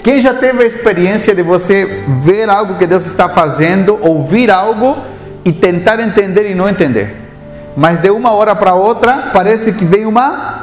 Quem 0.04 0.20
já 0.20 0.34
teve 0.34 0.64
a 0.64 0.66
experiência 0.66 1.36
de 1.36 1.44
você 1.44 2.04
ver 2.08 2.50
algo 2.50 2.80
que 2.80 2.88
Deus 2.88 3.06
está 3.06 3.30
fazendo, 3.30 4.00
ouvir 4.02 4.50
algo 4.50 4.98
e 5.46 5.52
tentar 5.52 6.00
entender 6.00 6.50
e 6.50 6.56
não 6.56 6.68
entender? 6.68 7.18
Mas 7.78 8.02
de 8.02 8.10
uma 8.10 8.32
hora 8.32 8.56
para 8.56 8.74
outra, 8.74 9.30
parece 9.32 9.74
que 9.74 9.86
vem 9.86 10.08
uma 10.08 10.60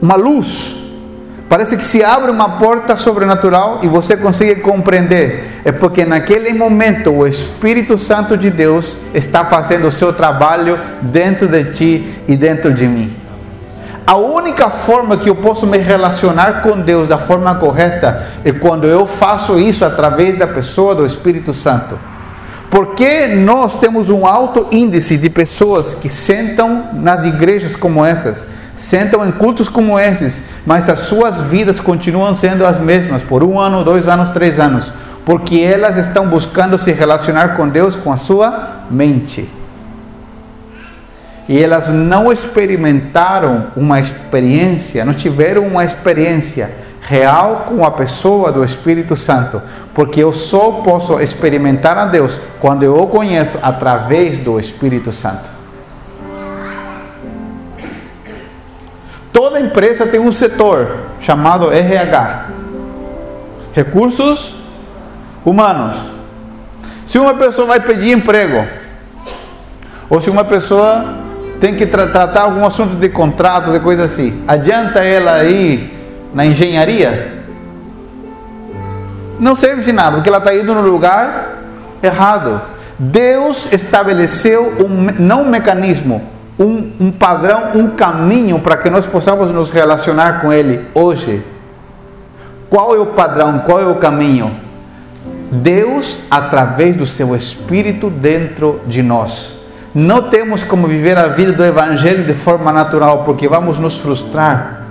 uma 0.00 0.14
luz 0.14 0.77
Parece 1.48 1.78
que 1.78 1.86
se 1.86 2.04
abre 2.04 2.30
uma 2.30 2.58
porta 2.58 2.94
sobrenatural 2.94 3.80
e 3.82 3.88
você 3.88 4.16
consegue 4.16 4.60
compreender. 4.60 5.62
É 5.64 5.72
porque 5.72 6.04
naquele 6.04 6.52
momento 6.52 7.10
o 7.10 7.26
Espírito 7.26 7.96
Santo 7.96 8.36
de 8.36 8.50
Deus 8.50 8.98
está 9.14 9.46
fazendo 9.46 9.88
o 9.88 9.92
seu 9.92 10.12
trabalho 10.12 10.78
dentro 11.00 11.48
de 11.48 11.64
ti 11.72 12.22
e 12.28 12.36
dentro 12.36 12.74
de 12.74 12.86
mim. 12.86 13.16
A 14.06 14.16
única 14.16 14.68
forma 14.68 15.16
que 15.16 15.28
eu 15.30 15.36
posso 15.36 15.66
me 15.66 15.78
relacionar 15.78 16.60
com 16.62 16.80
Deus 16.80 17.08
da 17.08 17.18
forma 17.18 17.54
correta 17.54 18.26
é 18.44 18.52
quando 18.52 18.86
eu 18.86 19.06
faço 19.06 19.58
isso 19.58 19.84
através 19.84 20.38
da 20.38 20.46
pessoa 20.46 20.94
do 20.94 21.06
Espírito 21.06 21.54
Santo. 21.54 21.98
Porque 22.70 23.26
nós 23.28 23.78
temos 23.78 24.10
um 24.10 24.26
alto 24.26 24.68
índice 24.70 25.16
de 25.16 25.30
pessoas 25.30 25.94
que 25.94 26.10
sentam 26.10 26.88
nas 26.92 27.24
igrejas 27.24 27.74
como 27.74 28.04
essas 28.04 28.46
sentam 28.78 29.26
em 29.26 29.32
cultos 29.32 29.68
como 29.68 29.98
esses, 29.98 30.40
mas 30.64 30.88
as 30.88 31.00
suas 31.00 31.40
vidas 31.40 31.80
continuam 31.80 32.32
sendo 32.32 32.64
as 32.64 32.78
mesmas 32.78 33.24
por 33.24 33.42
um 33.42 33.58
ano, 33.58 33.82
dois 33.82 34.06
anos, 34.06 34.30
três 34.30 34.60
anos, 34.60 34.92
porque 35.24 35.58
elas 35.58 35.96
estão 35.98 36.28
buscando 36.28 36.78
se 36.78 36.92
relacionar 36.92 37.56
com 37.56 37.68
Deus 37.68 37.96
com 37.96 38.12
a 38.12 38.16
sua 38.16 38.84
mente. 38.88 39.50
E 41.48 41.60
elas 41.60 41.88
não 41.88 42.30
experimentaram 42.30 43.66
uma 43.74 43.98
experiência, 43.98 45.04
não 45.04 45.12
tiveram 45.12 45.66
uma 45.66 45.84
experiência 45.84 46.70
real 47.00 47.64
com 47.68 47.84
a 47.84 47.90
pessoa 47.90 48.52
do 48.52 48.62
Espírito 48.62 49.16
Santo, 49.16 49.60
porque 49.92 50.22
eu 50.22 50.32
só 50.32 50.82
posso 50.84 51.18
experimentar 51.18 51.98
a 51.98 52.04
Deus 52.04 52.38
quando 52.60 52.84
eu 52.84 52.94
o 52.96 53.08
conheço 53.08 53.58
através 53.60 54.38
do 54.38 54.60
Espírito 54.60 55.10
Santo. 55.10 55.57
Toda 59.32 59.60
empresa 59.60 60.06
tem 60.06 60.20
um 60.20 60.32
setor 60.32 60.98
chamado 61.20 61.72
RH 61.72 62.46
Recursos 63.72 64.54
Humanos. 65.44 65.96
Se 67.06 67.18
uma 67.18 67.34
pessoa 67.34 67.66
vai 67.66 67.80
pedir 67.80 68.12
emprego, 68.12 68.66
ou 70.10 70.20
se 70.20 70.28
uma 70.30 70.44
pessoa 70.44 71.14
tem 71.60 71.74
que 71.74 71.86
tra 71.86 72.06
tratar 72.08 72.42
algum 72.42 72.66
assunto 72.66 72.96
de 72.96 73.08
contrato, 73.08 73.72
de 73.72 73.80
coisa 73.80 74.04
assim, 74.04 74.42
adianta 74.46 75.00
ela 75.00 75.44
ir 75.44 75.94
na 76.34 76.44
engenharia? 76.44 77.38
Não 79.38 79.54
serve 79.54 79.82
de 79.82 79.92
nada, 79.92 80.16
porque 80.16 80.28
ela 80.28 80.38
está 80.38 80.54
indo 80.54 80.74
no 80.74 80.82
lugar 80.82 81.58
errado. 82.02 82.60
Deus 82.98 83.72
estabeleceu 83.72 84.74
um, 84.80 85.22
não 85.22 85.42
um 85.42 85.48
mecanismo, 85.48 86.22
um, 86.58 86.90
um 86.98 87.12
padrão, 87.12 87.72
um 87.74 87.90
caminho 87.90 88.58
para 88.58 88.76
que 88.76 88.90
nós 88.90 89.06
possamos 89.06 89.50
nos 89.52 89.70
relacionar 89.70 90.40
com 90.40 90.52
Ele 90.52 90.84
hoje. 90.92 91.42
Qual 92.68 92.94
é 92.94 92.98
o 92.98 93.06
padrão? 93.06 93.60
Qual 93.60 93.80
é 93.80 93.86
o 93.86 93.94
caminho? 93.94 94.50
Deus 95.50 96.20
através 96.30 96.96
do 96.96 97.06
seu 97.06 97.34
Espírito 97.34 98.10
dentro 98.10 98.80
de 98.86 99.02
nós. 99.02 99.56
Não 99.94 100.22
temos 100.22 100.62
como 100.62 100.86
viver 100.86 101.16
a 101.16 101.28
vida 101.28 101.52
do 101.52 101.64
Evangelho 101.64 102.24
de 102.24 102.34
forma 102.34 102.70
natural, 102.70 103.24
porque 103.24 103.48
vamos 103.48 103.78
nos 103.78 103.96
frustrar. 103.96 104.82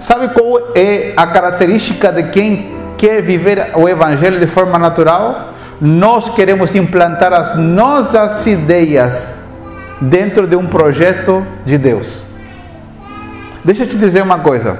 Sabe 0.00 0.28
qual 0.28 0.72
é 0.74 1.12
a 1.16 1.26
característica 1.26 2.10
de 2.10 2.24
quem 2.24 2.74
quer 2.98 3.22
viver 3.22 3.70
o 3.74 3.88
Evangelho 3.88 4.40
de 4.40 4.46
forma 4.46 4.78
natural? 4.78 5.52
Nós 5.80 6.28
queremos 6.30 6.74
implantar 6.74 7.32
as 7.32 7.56
nossas 7.56 8.44
ideias 8.46 9.43
dentro 10.00 10.46
de 10.46 10.56
um 10.56 10.66
projeto 10.66 11.44
de 11.64 11.78
Deus. 11.78 12.24
Deixa 13.64 13.84
eu 13.84 13.88
te 13.88 13.96
dizer 13.96 14.22
uma 14.22 14.38
coisa. 14.38 14.78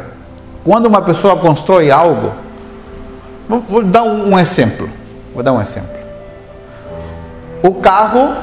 Quando 0.62 0.86
uma 0.86 1.02
pessoa 1.02 1.36
constrói 1.36 1.90
algo, 1.90 2.32
vou, 3.48 3.60
vou 3.60 3.82
dar 3.82 4.02
um, 4.02 4.38
exemplo. 4.38 4.88
Vou 5.32 5.42
dar 5.42 5.52
um 5.52 5.60
exemplo. 5.60 5.94
O 7.62 7.74
carro, 7.74 8.34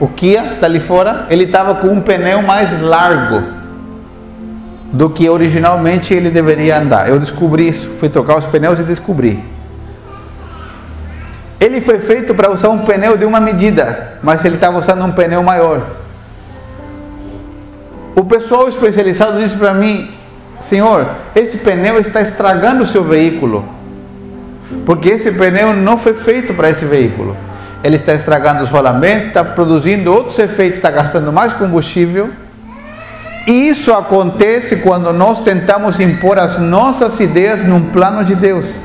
o 0.00 0.08
Kia, 0.08 0.54
está 0.54 0.66
ali 0.66 0.80
fora, 0.80 1.26
ele 1.28 1.44
estava 1.44 1.74
com 1.74 1.88
um 1.88 2.00
pneu 2.00 2.42
mais 2.42 2.80
largo 2.80 3.42
do 4.92 5.08
que 5.08 5.28
originalmente 5.28 6.12
ele 6.12 6.30
deveria 6.30 6.78
andar. 6.78 7.08
Eu 7.08 7.18
descobri 7.18 7.68
isso, 7.68 7.88
fui 7.98 8.08
trocar 8.08 8.36
os 8.36 8.46
pneus 8.46 8.78
e 8.78 8.84
descobri. 8.84 9.42
Ele 11.62 11.80
foi 11.80 12.00
feito 12.00 12.34
para 12.34 12.50
usar 12.50 12.70
um 12.70 12.80
pneu 12.80 13.16
de 13.16 13.24
uma 13.24 13.38
medida, 13.38 14.14
mas 14.20 14.44
ele 14.44 14.56
estava 14.56 14.76
usando 14.76 15.04
um 15.04 15.12
pneu 15.12 15.44
maior. 15.44 15.80
O 18.16 18.24
pessoal 18.24 18.68
especializado 18.68 19.38
disse 19.38 19.54
para 19.54 19.72
mim: 19.72 20.10
Senhor, 20.58 21.06
esse 21.36 21.58
pneu 21.58 22.00
está 22.00 22.20
estragando 22.20 22.82
o 22.82 22.86
seu 22.86 23.04
veículo, 23.04 23.64
porque 24.84 25.10
esse 25.10 25.30
pneu 25.30 25.72
não 25.72 25.96
foi 25.96 26.14
feito 26.14 26.52
para 26.52 26.68
esse 26.68 26.84
veículo. 26.84 27.36
Ele 27.84 27.94
está 27.94 28.12
estragando 28.12 28.64
os 28.64 28.68
rolamentos, 28.68 29.28
está 29.28 29.44
produzindo 29.44 30.12
outros 30.12 30.40
efeitos, 30.40 30.78
está 30.78 30.90
gastando 30.90 31.32
mais 31.32 31.52
combustível. 31.52 32.30
E 33.46 33.68
isso 33.68 33.94
acontece 33.94 34.78
quando 34.78 35.12
nós 35.12 35.38
tentamos 35.44 36.00
impor 36.00 36.40
as 36.40 36.58
nossas 36.58 37.20
ideias 37.20 37.62
num 37.62 37.90
plano 37.90 38.24
de 38.24 38.34
Deus. 38.34 38.82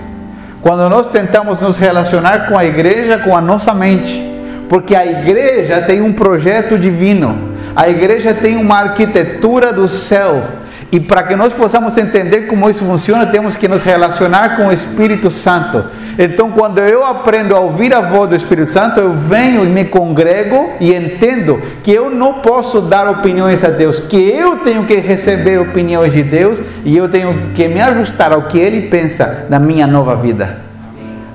Quando 0.67 0.89
nós 0.89 1.07
tentamos 1.07 1.61
nos 1.61 1.77
relacionar 1.77 2.49
com 2.49 2.57
a 2.57 2.65
igreja 2.65 3.17
com 3.19 3.33
a 3.33 3.39
nossa 3.39 3.73
mente, 3.73 4.21
porque 4.67 4.93
a 4.93 5.05
igreja 5.05 5.81
tem 5.83 6.01
um 6.01 6.11
projeto 6.11 6.77
divino, 6.77 7.53
a 7.73 7.87
igreja 7.87 8.33
tem 8.33 8.57
uma 8.57 8.75
arquitetura 8.75 9.71
do 9.71 9.87
céu, 9.87 10.43
e 10.91 10.99
para 10.99 11.23
que 11.23 11.37
nós 11.37 11.53
possamos 11.53 11.97
entender 11.97 12.47
como 12.47 12.69
isso 12.69 12.83
funciona, 12.83 13.25
temos 13.27 13.55
que 13.55 13.65
nos 13.65 13.81
relacionar 13.81 14.57
com 14.57 14.67
o 14.67 14.73
Espírito 14.73 15.31
Santo. 15.31 15.85
Então, 16.17 16.49
quando 16.49 16.79
eu 16.79 17.05
aprendo 17.05 17.55
a 17.55 17.59
ouvir 17.59 17.93
a 17.93 18.01
voz 18.01 18.29
do 18.29 18.35
Espírito 18.35 18.71
Santo, 18.71 18.99
eu 18.99 19.13
venho 19.13 19.63
e 19.63 19.67
me 19.67 19.85
congrego 19.85 20.71
e 20.79 20.93
entendo 20.93 21.61
que 21.83 21.91
eu 21.91 22.09
não 22.09 22.35
posso 22.35 22.81
dar 22.81 23.07
opiniões 23.07 23.63
a 23.63 23.69
Deus, 23.69 23.99
que 23.99 24.17
eu 24.17 24.57
tenho 24.57 24.83
que 24.85 24.95
receber 24.95 25.59
opiniões 25.59 26.11
de 26.11 26.23
Deus 26.23 26.59
e 26.83 26.97
eu 26.97 27.07
tenho 27.07 27.51
que 27.53 27.67
me 27.67 27.79
ajustar 27.79 28.31
ao 28.31 28.43
que 28.43 28.57
Ele 28.57 28.87
pensa 28.87 29.45
na 29.47 29.59
minha 29.59 29.85
nova 29.85 30.15
vida. 30.15 30.57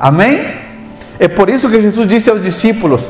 Amém? 0.00 0.40
É 1.20 1.28
por 1.28 1.48
isso 1.48 1.70
que 1.70 1.80
Jesus 1.80 2.08
disse 2.08 2.28
aos 2.28 2.42
discípulos: 2.42 3.02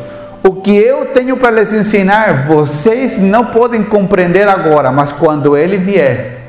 O 0.43 0.57
que 0.57 0.77
eu 0.77 1.07
tenho 1.07 1.39
para 1.39 1.53
lhes 1.53 1.73
ensinar, 1.73 2.45
vocês 2.47 3.19
não 3.19 3.47
podem 3.47 3.83
compreender 3.83 4.47
agora, 4.47 4.93
mas 4.93 5.11
quando 5.11 5.57
Ele 5.57 5.79
vier, 5.79 6.43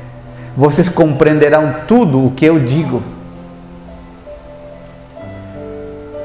vocês 0.54 0.86
compreenderão 0.86 1.76
tudo 1.88 2.26
o 2.26 2.30
que 2.32 2.44
eu 2.44 2.58
digo. 2.58 3.13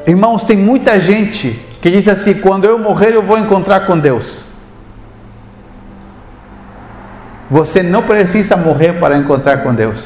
Irmãos, 0.08 0.44
tem 0.44 0.58
muita 0.58 1.00
gente 1.00 1.60
que 1.82 1.90
diz 1.90 2.08
assim: 2.08 2.36
quando 2.36 2.66
eu 2.66 2.78
morrer, 2.78 3.14
eu 3.14 3.24
vou 3.24 3.38
encontrar 3.38 3.82
com 3.82 3.98
Deus. 3.98 4.46
Você 7.50 7.82
não 7.82 8.04
precisa 8.04 8.56
morrer 8.56 8.94
para 9.00 9.18
encontrar 9.18 9.58
com 9.64 9.74
Deus, 9.74 10.06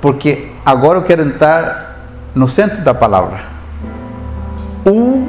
porque 0.00 0.48
agora 0.66 0.98
eu 0.98 1.02
quero 1.02 1.22
entrar 1.22 1.96
no 2.34 2.48
centro 2.48 2.82
da 2.82 2.92
palavra. 2.92 3.42
Um 4.84 5.28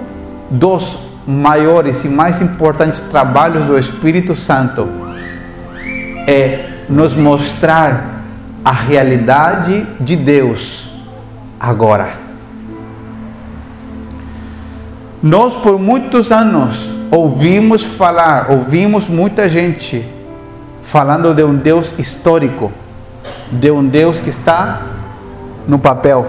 dos 0.50 0.98
maiores 1.28 2.04
e 2.04 2.08
mais 2.08 2.42
importantes 2.42 3.00
trabalhos 3.02 3.66
do 3.66 3.78
Espírito 3.78 4.36
Santo 4.36 4.90
é 6.28 6.70
nos 6.90 7.16
mostrar 7.16 8.24
a 8.66 8.72
realidade 8.72 9.86
de 10.00 10.16
Deus 10.16 10.90
agora. 11.60 12.23
Nós 15.24 15.56
por 15.56 15.80
muitos 15.80 16.34
anos 16.34 16.92
ouvimos 17.10 17.86
falar, 17.86 18.52
ouvimos 18.52 19.08
muita 19.08 19.48
gente 19.48 20.06
falando 20.82 21.34
de 21.34 21.42
um 21.42 21.56
Deus 21.56 21.98
histórico, 21.98 22.74
de 23.50 23.72
um 23.72 23.88
Deus 23.88 24.20
que 24.20 24.30
está 24.30 24.82
no 25.66 25.80
papel. 25.80 26.28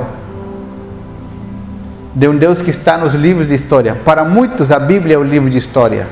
de 2.15 2.29
um 2.29 2.37
Deus 2.37 2.63
que 2.63 2.71
está 2.71 2.97
nos 2.97 3.15
livros 3.15 3.49
de 3.49 3.55
história. 3.55 3.97
Para 4.05 4.25
muitos, 4.25 4.71
a 4.71 4.79
Bíblia 4.79 5.17
é 5.17 5.19
o 5.19 5.25
livro 5.25 5.51
de 5.51 5.59
história. 5.59 6.07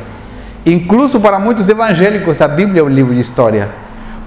Incluso 0.66 1.20
para 1.20 1.38
muitos 1.38 1.68
evangélicos, 1.68 2.40
a 2.40 2.48
Bíblia 2.48 2.80
é 2.80 2.82
o 2.82 2.88
livro 2.88 3.14
de 3.14 3.20
história. 3.20 3.68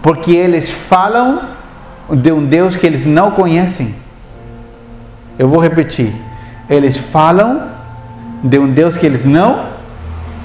Porque 0.01 0.31
eles 0.31 0.71
falam 0.71 1.41
de 2.09 2.31
um 2.31 2.45
Deus 2.45 2.77
que 2.77 2.87
eles 2.87 3.05
não 3.05 3.31
conhecem. 3.31 3.93
Eu 5.37 5.49
vou 5.49 5.59
repetir. 5.59 6.13
Eles 6.69 6.95
falam 6.95 7.74
de 8.45 8.59
um 8.59 8.71
Deus 8.71 8.95
que 8.95 9.05
eles 9.05 9.25
não 9.25 9.69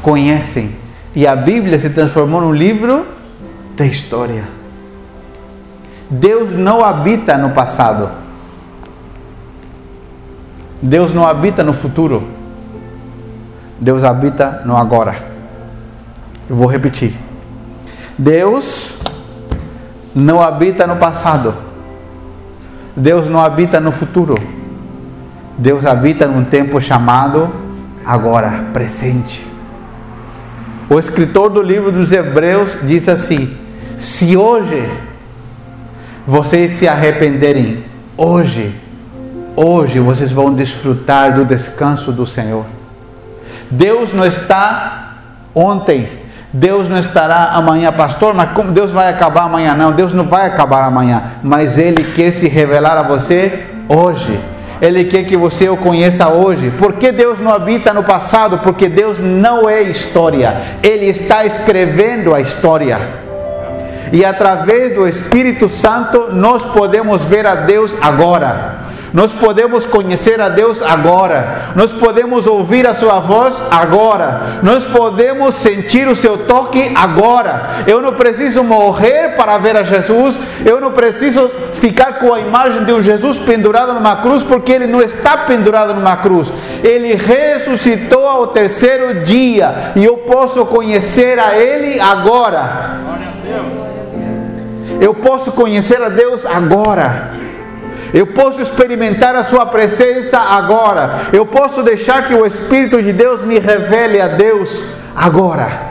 conhecem. 0.02 0.74
E 1.14 1.26
a 1.26 1.36
Bíblia 1.36 1.78
se 1.78 1.90
transformou 1.90 2.40
num 2.40 2.52
livro 2.52 3.06
da 3.76 3.84
história. 3.84 4.44
Deus 6.08 6.50
não 6.52 6.82
habita 6.82 7.36
no 7.36 7.50
passado. 7.50 8.08
Deus 10.80 11.12
não 11.12 11.26
habita 11.26 11.62
no 11.62 11.74
futuro. 11.74 12.26
Deus 13.78 14.02
habita 14.02 14.62
no 14.64 14.78
agora. 14.78 15.22
Eu 16.48 16.56
vou 16.56 16.66
repetir. 16.66 17.14
Deus 18.16 18.98
não 20.14 20.40
habita 20.40 20.86
no 20.86 20.96
passado. 20.96 21.54
Deus 22.96 23.28
não 23.28 23.40
habita 23.40 23.78
no 23.78 23.92
futuro. 23.92 24.36
Deus 25.58 25.84
habita 25.84 26.26
num 26.26 26.44
tempo 26.44 26.80
chamado 26.80 27.59
agora, 28.04 28.66
presente. 28.72 29.46
O 30.88 30.98
escritor 30.98 31.50
do 31.50 31.62
livro 31.62 31.92
dos 31.92 32.12
Hebreus 32.12 32.78
diz 32.82 33.08
assim: 33.08 33.56
se 33.96 34.36
hoje 34.36 34.90
vocês 36.26 36.72
se 36.72 36.88
arrependerem, 36.88 37.84
hoje, 38.16 38.74
hoje 39.54 40.00
vocês 40.00 40.32
vão 40.32 40.52
desfrutar 40.52 41.34
do 41.34 41.44
descanso 41.44 42.12
do 42.12 42.26
Senhor. 42.26 42.64
Deus 43.70 44.12
não 44.12 44.26
está 44.26 45.18
ontem, 45.54 46.08
Deus 46.52 46.88
não 46.88 46.98
estará 46.98 47.50
amanhã, 47.52 47.92
pastor, 47.92 48.34
mas 48.34 48.50
como 48.50 48.72
Deus 48.72 48.90
vai 48.90 49.08
acabar 49.08 49.42
amanhã? 49.42 49.74
Não, 49.74 49.92
Deus 49.92 50.12
não 50.12 50.24
vai 50.24 50.46
acabar 50.46 50.84
amanhã, 50.84 51.22
mas 51.42 51.78
Ele 51.78 52.02
quer 52.02 52.32
se 52.32 52.48
revelar 52.48 52.98
a 52.98 53.02
você 53.02 53.66
hoje. 53.88 54.40
Ele 54.80 55.04
quer 55.04 55.24
que 55.24 55.36
você 55.36 55.68
o 55.68 55.76
conheça 55.76 56.28
hoje. 56.28 56.70
Por 56.78 56.94
que 56.94 57.12
Deus 57.12 57.38
não 57.38 57.52
habita 57.52 57.92
no 57.92 58.02
passado? 58.02 58.58
Porque 58.58 58.88
Deus 58.88 59.18
não 59.18 59.68
é 59.68 59.82
história. 59.82 60.62
Ele 60.82 61.06
está 61.06 61.44
escrevendo 61.44 62.34
a 62.34 62.40
história. 62.40 62.98
E 64.12 64.24
através 64.24 64.94
do 64.94 65.06
Espírito 65.06 65.68
Santo 65.68 66.32
nós 66.32 66.62
podemos 66.62 67.24
ver 67.24 67.46
a 67.46 67.54
Deus 67.54 67.94
agora. 68.00 68.89
Nós 69.12 69.32
podemos 69.32 69.84
conhecer 69.84 70.40
a 70.40 70.48
Deus 70.48 70.82
agora. 70.82 71.70
Nós 71.74 71.90
podemos 71.90 72.46
ouvir 72.46 72.86
a 72.86 72.94
sua 72.94 73.18
voz 73.18 73.62
agora. 73.70 74.60
Nós 74.62 74.84
podemos 74.84 75.54
sentir 75.56 76.06
o 76.06 76.14
seu 76.14 76.38
toque 76.38 76.92
agora. 76.94 77.84
Eu 77.86 78.00
não 78.00 78.14
preciso 78.14 78.62
morrer 78.62 79.36
para 79.36 79.58
ver 79.58 79.76
a 79.76 79.82
Jesus. 79.82 80.38
Eu 80.64 80.80
não 80.80 80.92
preciso 80.92 81.50
ficar 81.72 82.18
com 82.18 82.32
a 82.32 82.40
imagem 82.40 82.84
de 82.84 82.92
um 82.92 83.02
Jesus 83.02 83.38
pendurado 83.38 83.94
numa 83.94 84.22
cruz, 84.22 84.42
porque 84.42 84.72
ele 84.72 84.86
não 84.86 85.00
está 85.00 85.38
pendurado 85.38 85.94
numa 85.94 86.16
cruz. 86.18 86.52
Ele 86.82 87.14
ressuscitou 87.14 88.28
ao 88.28 88.48
terceiro 88.48 89.24
dia 89.24 89.92
e 89.96 90.04
eu 90.04 90.18
posso 90.18 90.64
conhecer 90.66 91.38
a 91.38 91.58
ele 91.58 91.98
agora. 92.00 92.98
Eu 95.00 95.14
posso 95.14 95.52
conhecer 95.52 96.00
a 96.02 96.08
Deus 96.08 96.44
agora. 96.44 97.39
Eu 98.12 98.26
posso 98.28 98.60
experimentar 98.60 99.34
a 99.34 99.44
Sua 99.44 99.66
presença 99.66 100.38
agora. 100.38 101.28
Eu 101.32 101.46
posso 101.46 101.82
deixar 101.82 102.26
que 102.26 102.34
o 102.34 102.44
Espírito 102.44 103.02
de 103.02 103.12
Deus 103.12 103.42
me 103.42 103.58
revele 103.58 104.20
a 104.20 104.28
Deus 104.28 104.84
agora. 105.14 105.90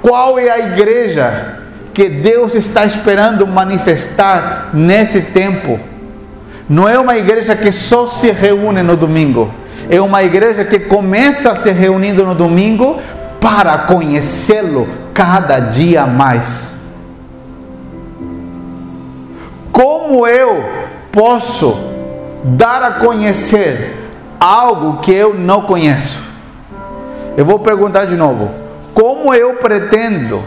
Qual 0.00 0.38
é 0.38 0.50
a 0.50 0.58
igreja 0.58 1.58
que 1.94 2.08
Deus 2.08 2.54
está 2.54 2.84
esperando 2.84 3.46
manifestar 3.46 4.70
nesse 4.72 5.22
tempo? 5.22 5.78
Não 6.68 6.88
é 6.88 6.98
uma 6.98 7.16
igreja 7.16 7.54
que 7.54 7.70
só 7.70 8.06
se 8.06 8.30
reúne 8.30 8.82
no 8.82 8.96
domingo. 8.96 9.52
É 9.90 10.00
uma 10.00 10.22
igreja 10.22 10.64
que 10.64 10.78
começa 10.78 11.54
se 11.54 11.70
reunindo 11.70 12.24
no 12.24 12.34
domingo 12.34 13.00
para 13.40 13.78
conhecê-lo 13.78 14.88
cada 15.12 15.58
dia 15.58 16.06
mais. 16.06 16.71
Como 19.72 20.26
eu 20.26 20.62
posso 21.10 21.74
dar 22.44 22.82
a 22.82 22.90
conhecer 22.92 23.96
algo 24.38 24.98
que 25.00 25.12
eu 25.12 25.32
não 25.34 25.62
conheço? 25.62 26.18
Eu 27.36 27.46
vou 27.46 27.58
perguntar 27.58 28.04
de 28.04 28.16
novo. 28.16 28.50
Como 28.92 29.34
eu 29.34 29.54
pretendo, 29.54 30.42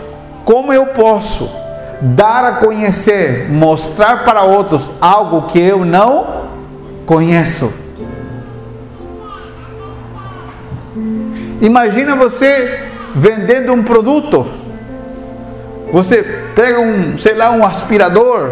como 0.46 0.72
eu 0.72 0.86
posso 0.88 1.52
dar 2.00 2.46
a 2.46 2.52
conhecer, 2.58 3.50
mostrar 3.50 4.24
para 4.24 4.44
outros 4.44 4.90
algo 5.02 5.48
que 5.48 5.60
eu 5.60 5.84
não 5.84 6.46
conheço? 7.06 7.74
Imagina 11.62 12.16
você 12.16 12.84
vendendo 13.16 13.74
um 13.74 13.84
produto. 13.84 14.46
Você 15.92 16.22
pega 16.54 16.80
um, 16.80 17.18
sei 17.18 17.34
lá, 17.34 17.50
um 17.50 17.66
aspirador, 17.66 18.52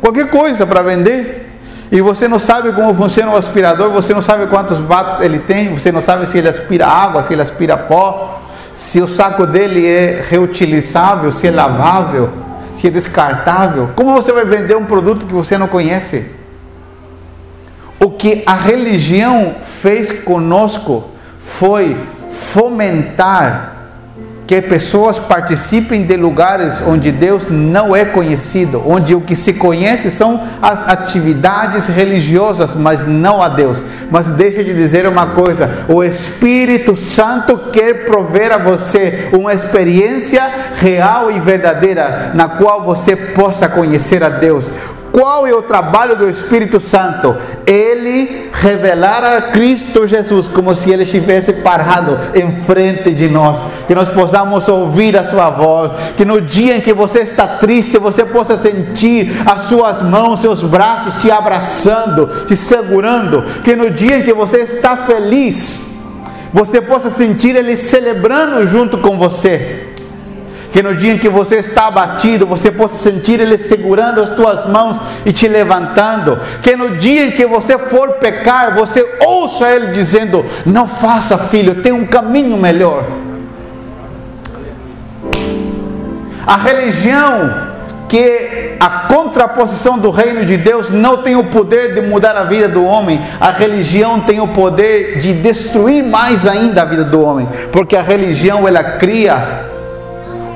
qualquer 0.00 0.28
coisa 0.28 0.66
para 0.66 0.82
vender, 0.82 1.48
e 1.90 2.00
você 2.00 2.28
não 2.28 2.38
sabe 2.38 2.72
como 2.72 2.94
funciona 2.94 3.32
o 3.32 3.36
aspirador, 3.36 3.90
você 3.90 4.12
não 4.12 4.20
sabe 4.22 4.46
quantos 4.46 4.78
watts 4.78 5.20
ele 5.20 5.38
tem, 5.38 5.74
você 5.74 5.90
não 5.90 6.00
sabe 6.00 6.26
se 6.26 6.36
ele 6.36 6.48
aspira 6.48 6.86
água, 6.86 7.22
se 7.22 7.32
ele 7.32 7.42
aspira 7.42 7.76
pó, 7.76 8.42
se 8.74 9.00
o 9.00 9.08
saco 9.08 9.46
dele 9.46 9.86
é 9.86 10.22
reutilizável, 10.28 11.32
se 11.32 11.48
é 11.48 11.50
lavável, 11.50 12.30
se 12.74 12.86
é 12.86 12.90
descartável. 12.90 13.90
Como 13.96 14.12
você 14.12 14.32
vai 14.32 14.44
vender 14.44 14.76
um 14.76 14.84
produto 14.84 15.26
que 15.26 15.32
você 15.32 15.56
não 15.56 15.66
conhece? 15.66 16.30
O 17.98 18.10
que 18.10 18.44
a 18.46 18.54
religião 18.54 19.56
fez 19.60 20.12
conosco 20.20 21.10
foi 21.40 21.96
fomentar 22.30 23.77
que 24.48 24.62
pessoas 24.62 25.18
participem 25.18 26.06
de 26.06 26.16
lugares 26.16 26.80
onde 26.80 27.12
Deus 27.12 27.48
não 27.50 27.94
é 27.94 28.06
conhecido, 28.06 28.82
onde 28.86 29.14
o 29.14 29.20
que 29.20 29.36
se 29.36 29.52
conhece 29.52 30.10
são 30.10 30.42
as 30.62 30.88
atividades 30.88 31.86
religiosas, 31.86 32.74
mas 32.74 33.06
não 33.06 33.42
a 33.42 33.50
Deus. 33.50 33.76
Mas 34.10 34.30
deixa 34.30 34.64
de 34.64 34.72
dizer 34.72 35.06
uma 35.06 35.34
coisa: 35.34 35.84
o 35.86 36.02
Espírito 36.02 36.96
Santo 36.96 37.58
quer 37.70 38.06
prover 38.06 38.50
a 38.50 38.56
você 38.56 39.28
uma 39.34 39.52
experiência 39.52 40.50
real 40.76 41.30
e 41.30 41.38
verdadeira 41.38 42.30
na 42.32 42.48
qual 42.48 42.82
você 42.82 43.14
possa 43.14 43.68
conhecer 43.68 44.24
a 44.24 44.30
Deus. 44.30 44.72
Qual 45.12 45.46
é 45.46 45.54
o 45.54 45.62
trabalho 45.62 46.16
do 46.16 46.28
Espírito 46.28 46.78
Santo? 46.80 47.36
Ele 47.66 48.50
revelar 48.52 49.24
a 49.24 49.42
Cristo 49.52 50.06
Jesus 50.06 50.46
como 50.48 50.74
se 50.76 50.90
ele 50.90 51.04
estivesse 51.04 51.54
parado 51.54 52.18
em 52.34 52.62
frente 52.64 53.12
de 53.12 53.28
nós, 53.28 53.58
que 53.86 53.94
nós 53.94 54.08
possamos 54.08 54.68
ouvir 54.68 55.16
a 55.16 55.24
sua 55.24 55.50
voz, 55.50 55.92
que 56.16 56.24
no 56.24 56.40
dia 56.40 56.76
em 56.76 56.80
que 56.80 56.92
você 56.92 57.20
está 57.20 57.46
triste, 57.46 57.98
você 57.98 58.24
possa 58.24 58.56
sentir 58.58 59.32
as 59.46 59.62
suas 59.62 60.02
mãos, 60.02 60.40
seus 60.40 60.62
braços 60.62 61.20
te 61.22 61.30
abraçando, 61.30 62.44
te 62.46 62.56
segurando, 62.56 63.42
que 63.62 63.74
no 63.74 63.90
dia 63.90 64.18
em 64.18 64.22
que 64.22 64.32
você 64.32 64.58
está 64.58 64.96
feliz, 64.96 65.82
você 66.52 66.80
possa 66.80 67.10
sentir 67.10 67.56
ele 67.56 67.76
celebrando 67.76 68.66
junto 68.66 68.98
com 68.98 69.18
você 69.18 69.87
que 70.72 70.82
no 70.82 70.94
dia 70.94 71.12
em 71.12 71.18
que 71.18 71.28
você 71.28 71.56
está 71.56 71.86
abatido, 71.86 72.46
você 72.46 72.70
possa 72.70 72.96
sentir 72.96 73.40
Ele 73.40 73.56
segurando 73.56 74.20
as 74.20 74.30
tuas 74.30 74.66
mãos 74.68 75.00
e 75.24 75.32
te 75.32 75.48
levantando. 75.48 76.38
Que 76.62 76.76
no 76.76 76.96
dia 76.96 77.26
em 77.26 77.30
que 77.30 77.46
você 77.46 77.78
for 77.78 78.14
pecar, 78.14 78.74
você 78.74 79.06
ouça 79.20 79.68
Ele 79.70 79.92
dizendo: 79.92 80.44
Não 80.66 80.86
faça, 80.86 81.38
filho, 81.38 81.82
tem 81.82 81.92
um 81.92 82.06
caminho 82.06 82.56
melhor. 82.56 83.04
A 86.46 86.56
religião 86.56 87.68
que 88.08 88.76
a 88.80 89.06
contraposição 89.06 89.98
do 89.98 90.10
reino 90.10 90.44
de 90.44 90.56
Deus 90.56 90.88
não 90.88 91.18
tem 91.18 91.36
o 91.36 91.44
poder 91.44 91.94
de 91.94 92.00
mudar 92.00 92.36
a 92.36 92.44
vida 92.44 92.66
do 92.66 92.82
homem, 92.84 93.20
a 93.38 93.50
religião 93.50 94.20
tem 94.20 94.40
o 94.40 94.48
poder 94.48 95.18
de 95.18 95.34
destruir 95.34 96.02
mais 96.02 96.46
ainda 96.46 96.82
a 96.82 96.84
vida 96.86 97.04
do 97.04 97.20
homem, 97.20 97.46
porque 97.70 97.94
a 97.94 98.02
religião 98.02 98.66
ela 98.66 98.82
cria 98.82 99.68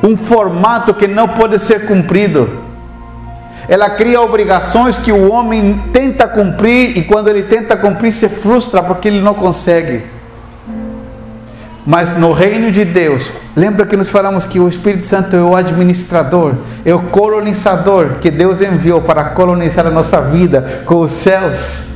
um 0.03 0.17
formato 0.17 0.93
que 0.93 1.07
não 1.07 1.29
pode 1.29 1.59
ser 1.59 1.87
cumprido. 1.87 2.63
Ela 3.69 3.91
cria 3.91 4.21
obrigações 4.21 4.99
que 4.99 5.13
o 5.13 5.31
homem 5.31 5.81
tenta 5.93 6.27
cumprir 6.27 6.97
e 6.97 7.03
quando 7.03 7.29
ele 7.29 7.45
tenta 7.45 7.77
cumprir 7.77 8.13
se 8.13 8.29
frustra 8.29 8.83
porque 8.83 9.09
ele 9.09 9.21
não 9.21 9.35
consegue. 9.35 10.03
Mas 11.87 12.17
no 12.17 12.33
reino 12.33 12.71
de 12.71 12.85
Deus, 12.85 13.33
lembra 13.57 13.87
que 13.87 13.97
nós 13.97 14.09
falamos 14.09 14.45
que 14.45 14.61
o 14.61 14.69
Espírito 14.69 15.05
Santo 15.05 15.35
é 15.35 15.43
o 15.43 15.57
administrador, 15.57 16.55
é 16.85 16.95
o 16.95 17.03
colonizador 17.05 18.19
que 18.21 18.31
Deus 18.31 18.61
enviou 18.61 19.01
para 19.01 19.25
colonizar 19.25 19.87
a 19.87 19.91
nossa 19.91 20.21
vida 20.21 20.83
com 20.87 21.01
os 21.01 21.11
céus. 21.11 21.92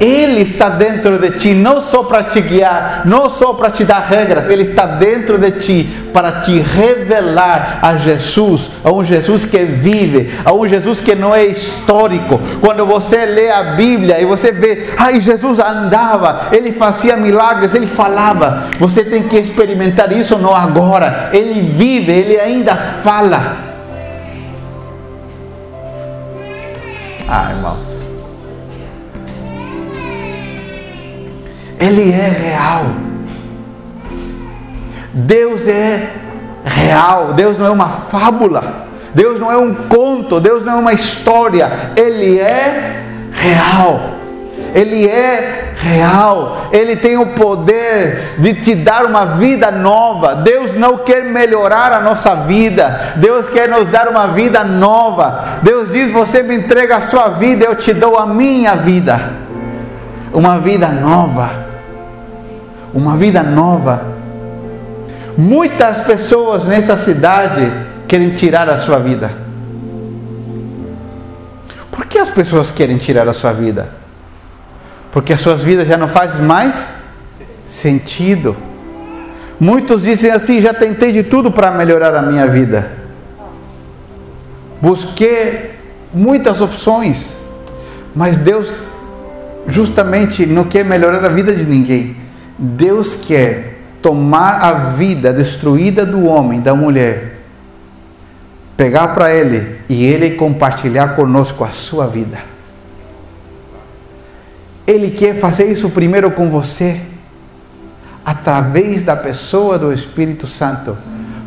Ele 0.00 0.40
está 0.40 0.70
dentro 0.70 1.18
de 1.18 1.32
ti, 1.32 1.52
não 1.52 1.78
só 1.78 2.02
para 2.02 2.24
te 2.24 2.40
guiar, 2.40 3.02
não 3.04 3.28
só 3.28 3.52
para 3.52 3.70
te 3.70 3.84
dar 3.84 4.00
regras, 4.00 4.48
Ele 4.48 4.62
está 4.62 4.86
dentro 4.86 5.36
de 5.36 5.52
ti 5.52 5.90
para 6.10 6.40
te 6.40 6.58
revelar 6.58 7.80
a 7.82 7.98
Jesus, 7.98 8.70
a 8.82 8.90
um 8.90 9.04
Jesus 9.04 9.44
que 9.44 9.58
vive, 9.58 10.34
a 10.42 10.54
um 10.54 10.66
Jesus 10.66 11.00
que 11.00 11.14
não 11.14 11.34
é 11.34 11.44
histórico. 11.44 12.40
Quando 12.62 12.86
você 12.86 13.26
lê 13.26 13.50
a 13.50 13.74
Bíblia 13.74 14.18
e 14.18 14.24
você 14.24 14.50
vê, 14.52 14.88
ai, 14.96 15.20
Jesus 15.20 15.58
andava, 15.58 16.48
ele 16.50 16.72
fazia 16.72 17.14
milagres, 17.14 17.74
ele 17.74 17.86
falava, 17.86 18.68
você 18.78 19.04
tem 19.04 19.24
que 19.24 19.36
experimentar 19.36 20.10
isso 20.12 20.38
não 20.38 20.54
agora. 20.54 21.28
Ele 21.32 21.60
vive, 21.60 22.10
ele 22.10 22.40
ainda 22.40 22.74
fala. 22.74 23.56
Ah, 27.28 27.50
irmãos. 27.50 27.99
Ele 31.80 32.12
é 32.12 32.28
real. 32.28 32.84
Deus 35.14 35.66
é 35.66 36.10
real. 36.62 37.32
Deus 37.32 37.58
não 37.58 37.66
é 37.66 37.70
uma 37.70 37.88
fábula. 37.88 38.90
Deus 39.14 39.40
não 39.40 39.50
é 39.50 39.56
um 39.56 39.74
conto. 39.74 40.38
Deus 40.38 40.62
não 40.62 40.74
é 40.74 40.76
uma 40.76 40.92
história. 40.92 41.92
Ele 41.96 42.38
é 42.38 43.02
real. 43.32 44.10
Ele 44.74 45.08
é 45.08 45.72
real. 45.78 46.68
Ele 46.70 46.96
tem 46.96 47.16
o 47.16 47.28
poder 47.28 48.34
de 48.36 48.52
te 48.52 48.74
dar 48.74 49.06
uma 49.06 49.24
vida 49.24 49.70
nova. 49.70 50.34
Deus 50.34 50.74
não 50.74 50.98
quer 50.98 51.24
melhorar 51.24 51.94
a 51.94 52.00
nossa 52.00 52.34
vida. 52.34 53.14
Deus 53.16 53.48
quer 53.48 53.70
nos 53.70 53.88
dar 53.88 54.06
uma 54.06 54.26
vida 54.28 54.62
nova. 54.62 55.60
Deus 55.62 55.92
diz: 55.92 56.12
Você 56.12 56.42
me 56.42 56.56
entrega 56.56 56.96
a 56.96 57.00
sua 57.00 57.28
vida, 57.28 57.64
eu 57.64 57.74
te 57.74 57.94
dou 57.94 58.18
a 58.18 58.26
minha 58.26 58.74
vida. 58.76 59.18
Uma 60.32 60.58
vida 60.58 60.86
nova 60.88 61.69
uma 62.92 63.16
vida 63.16 63.42
nova. 63.42 64.14
Muitas 65.36 66.00
pessoas 66.00 66.64
nessa 66.64 66.96
cidade 66.96 67.70
querem 68.06 68.30
tirar 68.30 68.68
a 68.68 68.78
sua 68.78 68.98
vida. 68.98 69.30
Por 71.90 72.06
que 72.06 72.18
as 72.18 72.30
pessoas 72.30 72.70
querem 72.70 72.98
tirar 72.98 73.28
a 73.28 73.32
sua 73.32 73.52
vida? 73.52 73.88
Porque 75.12 75.32
as 75.32 75.40
suas 75.40 75.62
vidas 75.62 75.88
já 75.88 75.96
não 75.96 76.08
fazem 76.08 76.42
mais 76.42 76.88
sentido. 77.66 78.56
Muitos 79.58 80.02
dizem 80.02 80.30
assim: 80.30 80.60
já 80.60 80.72
tentei 80.72 81.12
de 81.12 81.22
tudo 81.22 81.50
para 81.50 81.70
melhorar 81.70 82.14
a 82.14 82.22
minha 82.22 82.46
vida. 82.46 82.92
Busquei 84.80 85.72
muitas 86.12 86.60
opções, 86.60 87.36
mas 88.14 88.36
Deus 88.38 88.74
justamente 89.66 90.46
não 90.46 90.64
quer 90.64 90.84
melhorar 90.84 91.24
a 91.24 91.28
vida 91.28 91.52
de 91.52 91.64
ninguém. 91.64 92.16
Deus 92.62 93.16
quer 93.16 93.78
tomar 94.02 94.60
a 94.60 94.72
vida 94.90 95.32
destruída 95.32 96.04
do 96.04 96.26
homem, 96.26 96.60
da 96.60 96.74
mulher, 96.74 97.38
pegar 98.76 99.08
para 99.08 99.34
Ele 99.34 99.78
e 99.88 100.04
Ele 100.04 100.32
compartilhar 100.32 101.16
conosco 101.16 101.64
a 101.64 101.70
sua 101.70 102.06
vida. 102.06 102.38
Ele 104.86 105.10
quer 105.10 105.40
fazer 105.40 105.70
isso 105.70 105.88
primeiro 105.88 106.30
com 106.32 106.50
você, 106.50 107.00
através 108.22 109.02
da 109.02 109.16
pessoa 109.16 109.78
do 109.78 109.90
Espírito 109.90 110.46
Santo, 110.46 110.98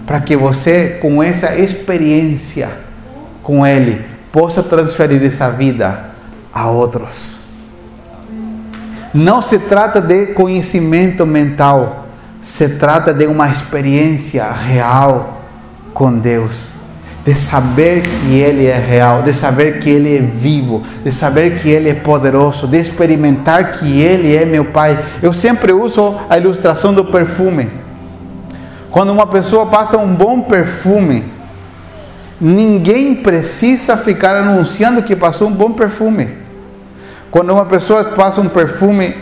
para 0.08 0.20
que 0.20 0.36
você, 0.36 0.98
com 1.00 1.22
essa 1.22 1.56
experiência 1.56 2.70
com 3.44 3.66
Ele, 3.66 4.04
possa 4.32 4.64
transferir 4.64 5.22
essa 5.24 5.52
vida 5.52 6.06
a 6.52 6.68
outros. 6.70 7.43
Não 9.14 9.44
se 9.44 9.60
trata 9.60 10.02
de 10.02 10.28
conhecimento 10.28 11.24
mental, 11.24 12.08
se 12.42 12.68
trata 12.80 13.14
de 13.14 13.28
uma 13.28 13.48
experiência 13.48 14.52
real 14.52 15.42
com 15.94 16.18
Deus, 16.18 16.72
de 17.24 17.36
saber 17.36 18.02
que 18.02 18.34
Ele 18.40 18.66
é 18.66 18.76
real, 18.76 19.22
de 19.22 19.32
saber 19.32 19.80
que 19.80 19.88
Ele 19.88 20.18
é 20.18 20.20
vivo, 20.20 20.82
de 21.04 21.12
saber 21.12 21.60
que 21.60 21.70
Ele 21.70 21.90
é 21.90 21.94
poderoso, 21.94 22.66
de 22.68 22.80
experimentar 22.80 23.74
que 23.74 24.02
Ele 24.02 24.36
é 24.36 24.46
meu 24.46 24.66
Pai. 24.66 24.98
Eu 25.22 25.32
sempre 25.32 25.72
uso 25.72 26.16
a 26.28 26.36
ilustração 26.36 26.92
do 26.92 27.06
perfume. 27.06 27.70
Quando 28.90 29.12
uma 29.12 29.28
pessoa 29.28 29.68
passa 29.68 29.96
um 29.96 30.14
bom 30.16 30.42
perfume, 30.42 31.24
ninguém 32.42 33.14
precisa 33.14 33.96
ficar 33.96 34.36
anunciando 34.36 35.04
que 35.04 35.16
passou 35.16 35.50
um 35.50 35.54
bom 35.54 35.74
perfume. 35.74 36.43
Quando 37.34 37.52
uma 37.52 37.66
pessoa 37.66 38.04
passa 38.04 38.40
um 38.40 38.48
perfume 38.48 39.16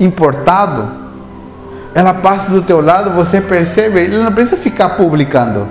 importado, 0.00 0.88
ela 1.94 2.14
passa 2.14 2.50
do 2.50 2.62
teu 2.62 2.80
lado, 2.80 3.10
você 3.10 3.42
percebe, 3.42 4.00
ele 4.00 4.16
não 4.16 4.32
precisa 4.32 4.56
ficar 4.56 4.96
publicando. 4.96 5.68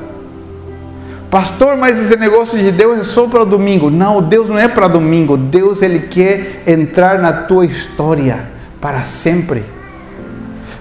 Pastor, 1.31 1.75
mas 1.75 1.99
esse 1.99 2.15
negócio 2.17 2.55
de 2.55 2.71
Deus 2.71 2.99
é 2.99 3.03
só 3.03 3.25
para 3.25 3.43
domingo. 3.43 3.89
Não, 3.89 4.21
Deus 4.21 4.47
não 4.47 4.59
é 4.59 4.67
para 4.67 4.87
domingo. 4.87 5.35
Deus 5.35 5.81
ele 5.81 6.01
quer 6.01 6.61
entrar 6.67 7.17
na 7.17 7.33
tua 7.33 7.65
história 7.65 8.41
para 8.79 9.01
sempre. 9.01 9.63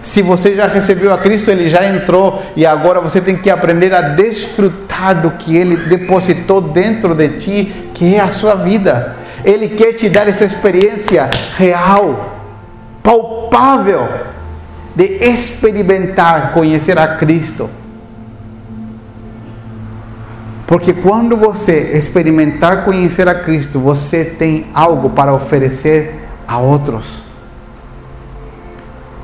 Se 0.03 0.21
você 0.21 0.55
já 0.55 0.67
recebeu 0.67 1.15
a 1.15 1.17
Cristo, 1.17 1.51
ele 1.51 1.71
já 1.71 1.83
entrou 1.87 2.43
e 2.55 2.67
agora 2.67 3.01
você 3.01 3.23
tem 3.23 3.37
que 3.37 3.49
aprender 3.49 3.95
a 3.95 4.03
desfrutar 4.03 5.19
do 5.19 5.31
que 5.31 5.57
ele 5.57 5.79
depositou 5.79 6.61
dentro 6.61 7.15
de 7.15 7.29
ti, 7.39 7.75
que 7.95 8.17
é 8.17 8.21
a 8.21 8.29
sua 8.29 8.55
vida. 8.55 9.24
Ele 9.43 9.69
quer 9.69 9.95
te 9.95 10.09
dar 10.09 10.29
essa 10.29 10.45
experiência 10.45 11.31
real, 11.57 12.35
palpável, 13.03 14.07
de 14.95 15.05
experimentar, 15.05 16.53
conhecer 16.53 16.99
a 16.99 17.17
Cristo. 17.17 17.71
Porque 20.67 20.93
quando 20.93 21.37
você 21.37 21.97
experimentar 21.97 22.85
conhecer 22.85 23.29
a 23.29 23.35
Cristo, 23.35 23.79
você 23.79 24.25
tem 24.25 24.67
algo 24.75 25.11
para 25.11 25.33
oferecer 25.33 26.27
a 26.49 26.59
outros. 26.59 27.23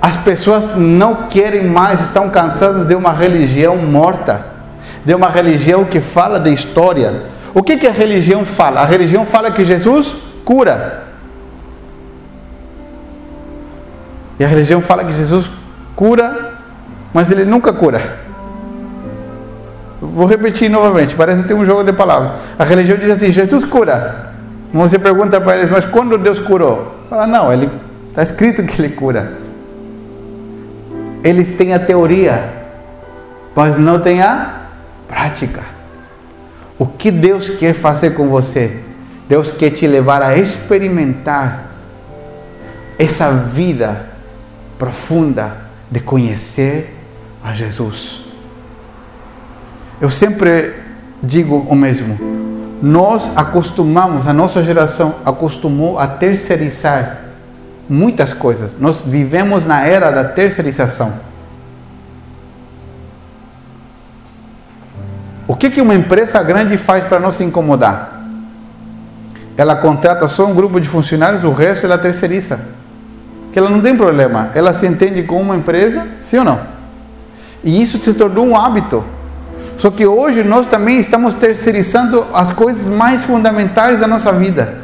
As 0.02 0.16
pessoas 0.16 0.76
não 0.76 1.28
querem 1.28 1.66
mais, 1.66 2.00
estão 2.00 2.30
cansadas 2.30 2.86
de 2.86 2.94
uma 2.94 3.12
religião 3.12 3.76
morta, 3.76 4.46
de 5.04 5.14
uma 5.14 5.28
religião 5.28 5.84
que 5.84 6.00
fala 6.00 6.38
de 6.40 6.52
história, 6.52 7.22
o 7.54 7.62
que, 7.62 7.76
que 7.76 7.86
a 7.86 7.92
religião 7.92 8.44
fala? 8.44 8.80
A 8.80 8.84
religião 8.84 9.26
fala 9.26 9.50
que 9.50 9.64
Jesus 9.64 10.14
cura. 10.44 11.04
E 14.38 14.44
a 14.44 14.48
religião 14.48 14.80
fala 14.80 15.04
que 15.04 15.12
Jesus 15.12 15.50
cura, 15.94 16.54
mas 17.12 17.30
ele 17.30 17.44
nunca 17.44 17.72
cura. 17.72 18.18
Vou 20.00 20.26
repetir 20.26 20.70
novamente, 20.70 21.14
parece 21.14 21.42
que 21.42 21.48
tem 21.48 21.56
um 21.56 21.64
jogo 21.64 21.84
de 21.84 21.92
palavras. 21.92 22.32
A 22.58 22.64
religião 22.64 22.96
diz 22.96 23.10
assim: 23.10 23.32
Jesus 23.32 23.64
cura. 23.64 24.30
Você 24.72 24.98
pergunta 24.98 25.40
para 25.40 25.58
eles, 25.58 25.70
mas 25.70 25.84
quando 25.84 26.16
Deus 26.16 26.38
curou? 26.38 26.94
Fala, 27.10 27.26
não, 27.26 27.52
ele 27.52 27.68
está 28.08 28.22
escrito 28.22 28.62
que 28.62 28.80
ele 28.80 28.94
cura. 28.94 29.32
Eles 31.24 31.56
têm 31.56 31.74
a 31.74 31.78
teoria, 31.78 32.48
mas 33.54 33.76
não 33.76 33.98
têm 33.98 34.22
a 34.22 34.60
prática. 35.08 35.79
O 36.80 36.86
que 36.86 37.10
Deus 37.10 37.50
quer 37.50 37.74
fazer 37.74 38.14
com 38.14 38.28
você? 38.28 38.80
Deus 39.28 39.50
quer 39.50 39.68
te 39.68 39.86
levar 39.86 40.22
a 40.22 40.38
experimentar 40.38 41.72
essa 42.98 43.30
vida 43.30 44.06
profunda 44.78 45.58
de 45.90 46.00
conhecer 46.00 46.96
a 47.44 47.52
Jesus. 47.52 48.24
Eu 50.00 50.08
sempre 50.08 50.72
digo 51.22 51.66
o 51.68 51.74
mesmo. 51.74 52.18
Nós 52.80 53.30
acostumamos, 53.36 54.26
a 54.26 54.32
nossa 54.32 54.64
geração 54.64 55.16
acostumou 55.22 55.98
a 55.98 56.06
terceirizar 56.06 57.24
muitas 57.86 58.32
coisas. 58.32 58.70
Nós 58.80 59.02
vivemos 59.02 59.66
na 59.66 59.86
era 59.86 60.10
da 60.10 60.24
terceirização. 60.24 61.12
O 65.50 65.56
que, 65.56 65.68
que 65.68 65.80
uma 65.80 65.96
empresa 65.96 66.40
grande 66.44 66.78
faz 66.78 67.02
para 67.06 67.18
não 67.18 67.32
se 67.32 67.42
incomodar? 67.42 68.22
Ela 69.56 69.74
contrata 69.74 70.28
só 70.28 70.46
um 70.46 70.54
grupo 70.54 70.80
de 70.80 70.86
funcionários, 70.86 71.42
o 71.42 71.50
resto 71.50 71.86
ela 71.86 71.98
terceiriza. 71.98 72.60
Que 73.52 73.58
ela 73.58 73.68
não 73.68 73.80
tem 73.80 73.96
problema. 73.96 74.50
Ela 74.54 74.72
se 74.72 74.86
entende 74.86 75.24
com 75.24 75.40
uma 75.40 75.56
empresa, 75.56 76.06
sim 76.20 76.38
ou 76.38 76.44
não? 76.44 76.60
E 77.64 77.82
isso 77.82 77.98
se 77.98 78.14
tornou 78.14 78.46
um 78.46 78.56
hábito. 78.56 79.04
Só 79.76 79.90
que 79.90 80.06
hoje 80.06 80.44
nós 80.44 80.68
também 80.68 81.00
estamos 81.00 81.34
terceirizando 81.34 82.28
as 82.32 82.52
coisas 82.52 82.86
mais 82.86 83.24
fundamentais 83.24 83.98
da 83.98 84.06
nossa 84.06 84.30
vida. 84.30 84.76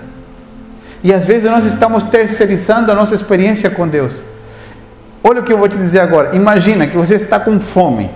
E 1.01 1.15
às 1.15 1.25
vezes 1.25 1.49
nós 1.49 1.65
estamos 1.65 2.03
terceirizando 2.03 2.91
a 2.91 2.95
nossa 2.97 3.15
experiência 3.15 3.71
com 3.71 3.87
Deus. 3.87 4.21
Olha 5.23 5.43
o 5.43 5.45
que 5.45 5.53
eu 5.53 5.59
vou 5.59 5.69
te 5.69 5.77
dizer 5.77 6.01
agora. 6.01 6.35
Imagina 6.35 6.89
que 6.89 6.97
você 6.97 7.15
está 7.15 7.39
com 7.39 7.61
fome. 7.61 8.11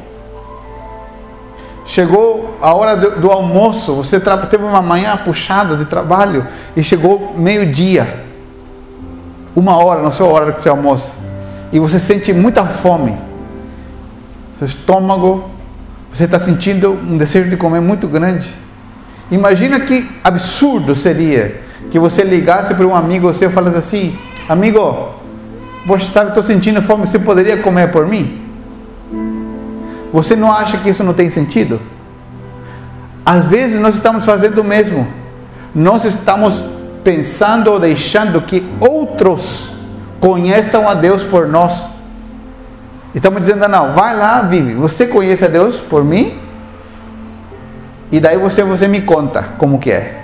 Chegou 1.90 2.56
a 2.62 2.72
hora 2.72 2.96
do, 2.96 3.20
do 3.20 3.30
almoço, 3.32 3.92
você 3.94 4.20
teve 4.48 4.62
uma 4.62 4.80
manhã 4.80 5.16
puxada 5.16 5.76
de 5.76 5.84
trabalho 5.86 6.46
e 6.76 6.84
chegou 6.84 7.34
meio-dia, 7.36 8.26
uma 9.56 9.76
hora, 9.76 10.00
não 10.00 10.12
sei 10.12 10.24
a 10.24 10.28
hora 10.28 10.52
que 10.52 10.62
você 10.62 10.68
almoça, 10.68 11.10
e 11.72 11.80
você 11.80 11.98
sente 11.98 12.32
muita 12.32 12.64
fome. 12.64 13.18
Seu 14.56 14.68
estômago, 14.68 15.50
você 16.12 16.26
está 16.26 16.38
sentindo 16.38 16.92
um 16.92 17.18
desejo 17.18 17.50
de 17.50 17.56
comer 17.56 17.80
muito 17.80 18.06
grande. 18.06 18.48
Imagina 19.28 19.80
que 19.80 20.08
absurdo 20.22 20.94
seria 20.94 21.60
que 21.90 21.98
você 21.98 22.22
ligasse 22.22 22.72
para 22.72 22.86
um 22.86 22.94
amigo 22.94 23.26
você 23.26 23.46
e 23.46 23.50
falasse 23.50 23.78
assim: 23.78 24.16
Amigo, 24.48 25.08
você 25.84 26.04
sabe, 26.04 26.28
estou 26.28 26.42
sentindo 26.44 26.80
fome, 26.80 27.04
você 27.04 27.18
poderia 27.18 27.56
comer 27.56 27.90
por 27.90 28.06
mim? 28.06 28.49
Você 30.12 30.34
não 30.34 30.52
acha 30.52 30.78
que 30.78 30.88
isso 30.88 31.04
não 31.04 31.12
tem 31.12 31.30
sentido? 31.30 31.80
Às 33.24 33.44
vezes 33.46 33.80
nós 33.80 33.94
estamos 33.94 34.24
fazendo 34.24 34.60
o 34.60 34.64
mesmo. 34.64 35.06
Nós 35.74 36.04
estamos 36.04 36.60
pensando 37.04 37.70
ou 37.70 37.78
deixando 37.78 38.40
que 38.42 38.64
outros 38.80 39.70
conheçam 40.20 40.88
a 40.88 40.94
Deus 40.94 41.22
por 41.22 41.46
nós. 41.46 41.88
Estamos 43.14 43.40
dizendo, 43.40 43.66
não, 43.68 43.92
vai 43.92 44.16
lá, 44.16 44.42
vive. 44.42 44.74
Você 44.74 45.06
conhece 45.06 45.44
a 45.44 45.48
Deus 45.48 45.78
por 45.78 46.04
mim? 46.04 46.38
E 48.12 48.18
daí 48.18 48.36
você, 48.36 48.62
você 48.62 48.88
me 48.88 49.02
conta 49.02 49.42
como 49.58 49.78
que 49.78 49.90
é. 49.90 50.20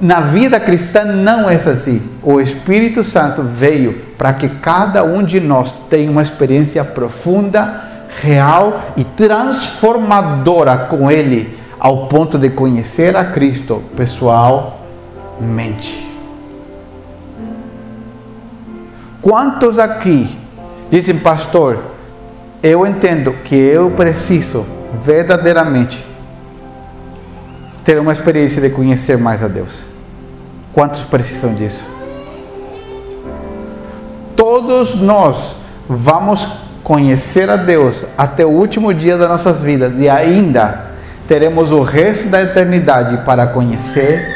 Na 0.00 0.20
vida 0.20 0.58
cristã 0.58 1.04
não 1.04 1.48
é 1.48 1.54
assim. 1.54 2.02
O 2.22 2.40
Espírito 2.40 3.04
Santo 3.04 3.42
veio 3.42 4.00
para 4.18 4.32
que 4.32 4.48
cada 4.48 5.04
um 5.04 5.22
de 5.22 5.38
nós 5.40 5.72
tenha 5.88 6.10
uma 6.10 6.22
experiência 6.22 6.82
profunda 6.82 7.91
real 8.20 8.92
e 8.96 9.04
transformadora 9.04 10.76
com 10.88 11.10
Ele, 11.10 11.58
ao 11.78 12.06
ponto 12.06 12.38
de 12.38 12.50
conhecer 12.50 13.16
a 13.16 13.24
Cristo 13.24 13.82
pessoalmente. 13.96 14.82
Quantos 19.20 19.78
aqui 19.78 20.36
dizem, 20.90 21.18
pastor, 21.18 21.78
eu 22.62 22.86
entendo 22.86 23.32
que 23.44 23.54
eu 23.54 23.90
preciso 23.92 24.66
verdadeiramente 24.92 26.04
ter 27.84 27.98
uma 27.98 28.12
experiência 28.12 28.60
de 28.60 28.70
conhecer 28.70 29.18
mais 29.18 29.42
a 29.42 29.48
Deus? 29.48 29.86
Quantos 30.72 31.04
precisam 31.04 31.54
disso? 31.54 31.84
Todos 34.36 34.94
nós 34.94 35.56
vamos 35.88 36.46
conhecer 36.82 37.48
a 37.48 37.56
Deus 37.56 38.04
até 38.18 38.44
o 38.44 38.50
último 38.50 38.92
dia 38.92 39.16
das 39.16 39.28
nossas 39.28 39.60
vidas 39.60 39.92
e 39.98 40.08
ainda 40.08 40.92
teremos 41.28 41.70
o 41.70 41.82
resto 41.82 42.28
da 42.28 42.42
eternidade 42.42 43.24
para 43.24 43.46
conhecer 43.46 44.26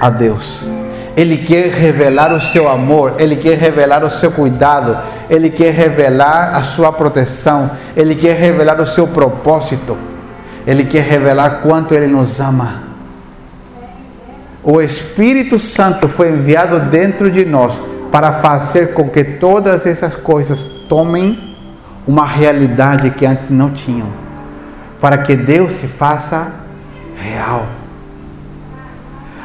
a 0.00 0.08
Deus. 0.08 0.60
Ele 1.16 1.36
quer 1.36 1.68
revelar 1.68 2.32
o 2.32 2.40
seu 2.40 2.68
amor, 2.68 3.16
ele 3.18 3.36
quer 3.36 3.58
revelar 3.58 4.02
o 4.02 4.08
seu 4.08 4.30
cuidado, 4.30 4.96
ele 5.28 5.50
quer 5.50 5.74
revelar 5.74 6.56
a 6.56 6.62
sua 6.62 6.90
proteção, 6.90 7.70
ele 7.94 8.14
quer 8.14 8.36
revelar 8.36 8.80
o 8.80 8.86
seu 8.86 9.06
propósito, 9.06 9.96
ele 10.66 10.84
quer 10.84 11.02
revelar 11.02 11.60
quanto 11.62 11.92
ele 11.92 12.06
nos 12.06 12.40
ama. 12.40 12.84
O 14.62 14.80
Espírito 14.80 15.58
Santo 15.58 16.08
foi 16.08 16.30
enviado 16.30 16.80
dentro 16.80 17.30
de 17.30 17.44
nós 17.44 17.82
para 18.10 18.32
fazer 18.32 18.94
com 18.94 19.08
que 19.08 19.24
todas 19.24 19.84
essas 19.84 20.14
coisas 20.14 20.64
tomem 20.88 21.51
uma 22.06 22.26
realidade 22.26 23.10
que 23.10 23.24
antes 23.24 23.50
não 23.50 23.70
tinham, 23.70 24.08
para 25.00 25.18
que 25.18 25.36
Deus 25.36 25.72
se 25.74 25.86
faça 25.86 26.52
real. 27.16 27.66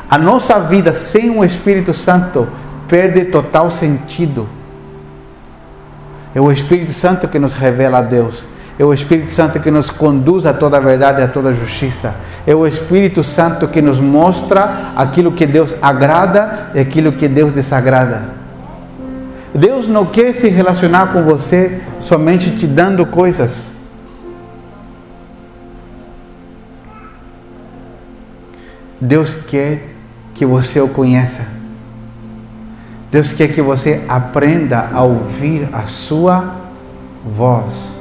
A 0.10 0.18
nossa 0.18 0.60
vida 0.60 0.94
sem 0.94 1.30
o 1.30 1.44
Espírito 1.44 1.94
Santo 1.94 2.48
perde 2.88 3.26
total 3.26 3.70
sentido. 3.70 4.48
É 6.34 6.40
o 6.40 6.52
Espírito 6.52 6.94
Santo 6.94 7.28
que 7.28 7.38
nos 7.38 7.54
revela 7.54 8.00
a 8.00 8.02
Deus. 8.02 8.46
É 8.80 8.86
o 8.86 8.94
Espírito 8.94 9.32
Santo 9.32 9.60
que 9.60 9.72
nos 9.72 9.90
conduz 9.90 10.46
a 10.46 10.54
toda 10.54 10.78
a 10.78 10.80
verdade 10.80 11.22
a 11.22 11.28
toda 11.28 11.50
a 11.50 11.54
justiça. 11.54 12.16
É 12.46 12.56
o 12.56 12.66
Espírito 12.66 13.24
Santo 13.24 13.68
que 13.68 13.82
nos 13.82 14.00
mostra 14.00 14.94
aquilo 14.96 15.32
que 15.32 15.46
Deus 15.46 15.76
agrada 15.82 16.70
e 16.74 16.80
aquilo 16.80 17.12
que 17.12 17.28
Deus 17.28 17.54
desagrada. 17.54 18.37
Deus 19.58 19.88
não 19.88 20.06
quer 20.06 20.36
se 20.36 20.50
relacionar 20.50 21.12
com 21.12 21.24
você 21.24 21.82
somente 22.00 22.56
te 22.56 22.68
dando 22.68 23.08
coisas. 23.08 23.68
Deus 29.02 29.34
quer 29.34 29.96
que 30.36 30.46
você 30.46 30.80
o 30.80 30.88
conheça. 30.88 31.48
Deus 33.12 33.34
quer 33.34 33.48
que 33.48 33.60
você 33.60 34.04
aprenda 34.08 34.92
a 34.94 35.02
ouvir 35.02 35.68
a 35.74 35.88
sua 35.88 36.54
voz. 37.26 37.98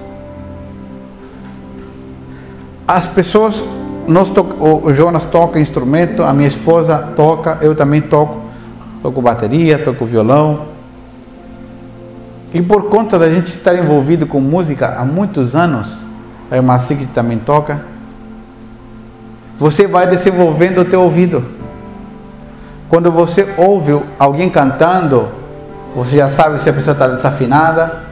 As 2.87 3.07
pessoas, 3.07 3.65
nós 4.07 4.29
to, 4.29 4.43
o 4.61 4.93
Jonas 4.93 5.25
toca 5.25 5.59
instrumento, 5.59 6.23
a 6.23 6.35
minha 6.35 6.49
esposa 6.49 6.99
toca, 7.17 7.57
eu 7.63 7.75
também 7.75 8.03
toco, 8.03 8.43
toco 9.03 9.23
bateria, 9.23 9.83
toco 9.83 10.05
violão. 10.05 10.76
E 12.53 12.63
por 12.63 12.89
conta 12.89 13.19
da 13.19 13.29
gente 13.29 13.49
estar 13.49 13.75
envolvido 13.75 14.27
com 14.27 14.41
música 14.41 14.97
há 14.99 15.05
muitos 15.05 15.55
anos, 15.55 16.03
a 16.51 16.57
irmã 16.57 16.79
Sigrid 16.79 17.11
também 17.11 17.39
toca, 17.39 17.83
você 19.59 19.87
vai 19.87 20.07
desenvolvendo 20.07 20.83
o 20.83 20.85
teu 20.85 21.03
ouvido. 21.03 21.45
Quando 22.89 23.11
você 23.11 23.49
ouve 23.57 24.01
alguém 24.19 24.49
cantando, 24.49 25.29
você 25.95 26.19
já 26.19 26.29
sabe 26.29 26.61
se 26.63 26.69
a 26.69 26.73
pessoa 26.73 26.93
está 26.93 27.09
desafinada. 27.09 28.05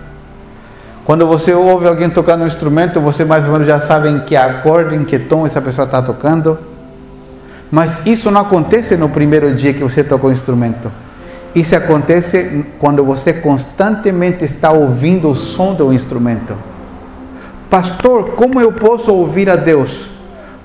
Quando 1.05 1.27
você 1.27 1.53
ouve 1.53 1.87
alguém 1.87 2.09
tocando 2.09 2.45
um 2.45 2.47
instrumento, 2.47 3.01
você 3.01 3.25
mais 3.25 3.45
ou 3.45 3.53
menos 3.53 3.67
já 3.67 3.79
sabe 3.79 4.09
em 4.09 4.21
que 4.21 4.35
acorde, 4.35 4.97
em 4.97 5.05
que 5.05 5.19
tom 5.19 5.47
essa 5.47 5.61
pessoa 5.61 5.85
está 5.85 6.01
tocando. 6.01 6.59
Mas 7.71 8.05
isso 8.07 8.31
não 8.31 8.41
acontece 8.41 8.97
no 8.97 9.09
primeiro 9.09 9.55
dia 9.55 9.75
que 9.75 9.83
você 9.83 10.03
tocou 10.03 10.31
o 10.31 10.33
instrumento. 10.33 10.91
Isso 11.55 11.77
acontece 11.77 12.65
quando 12.81 13.05
você 13.05 13.33
constantemente 13.33 14.45
está 14.45 14.73
ouvindo 14.73 15.31
o 15.31 15.37
som 15.37 15.73
do 15.73 15.93
instrumento. 15.93 16.55
Pastor, 17.71 18.31
como 18.31 18.61
eu 18.61 18.73
posso 18.73 19.13
ouvir 19.13 19.49
a 19.49 19.55
Deus? 19.55 20.11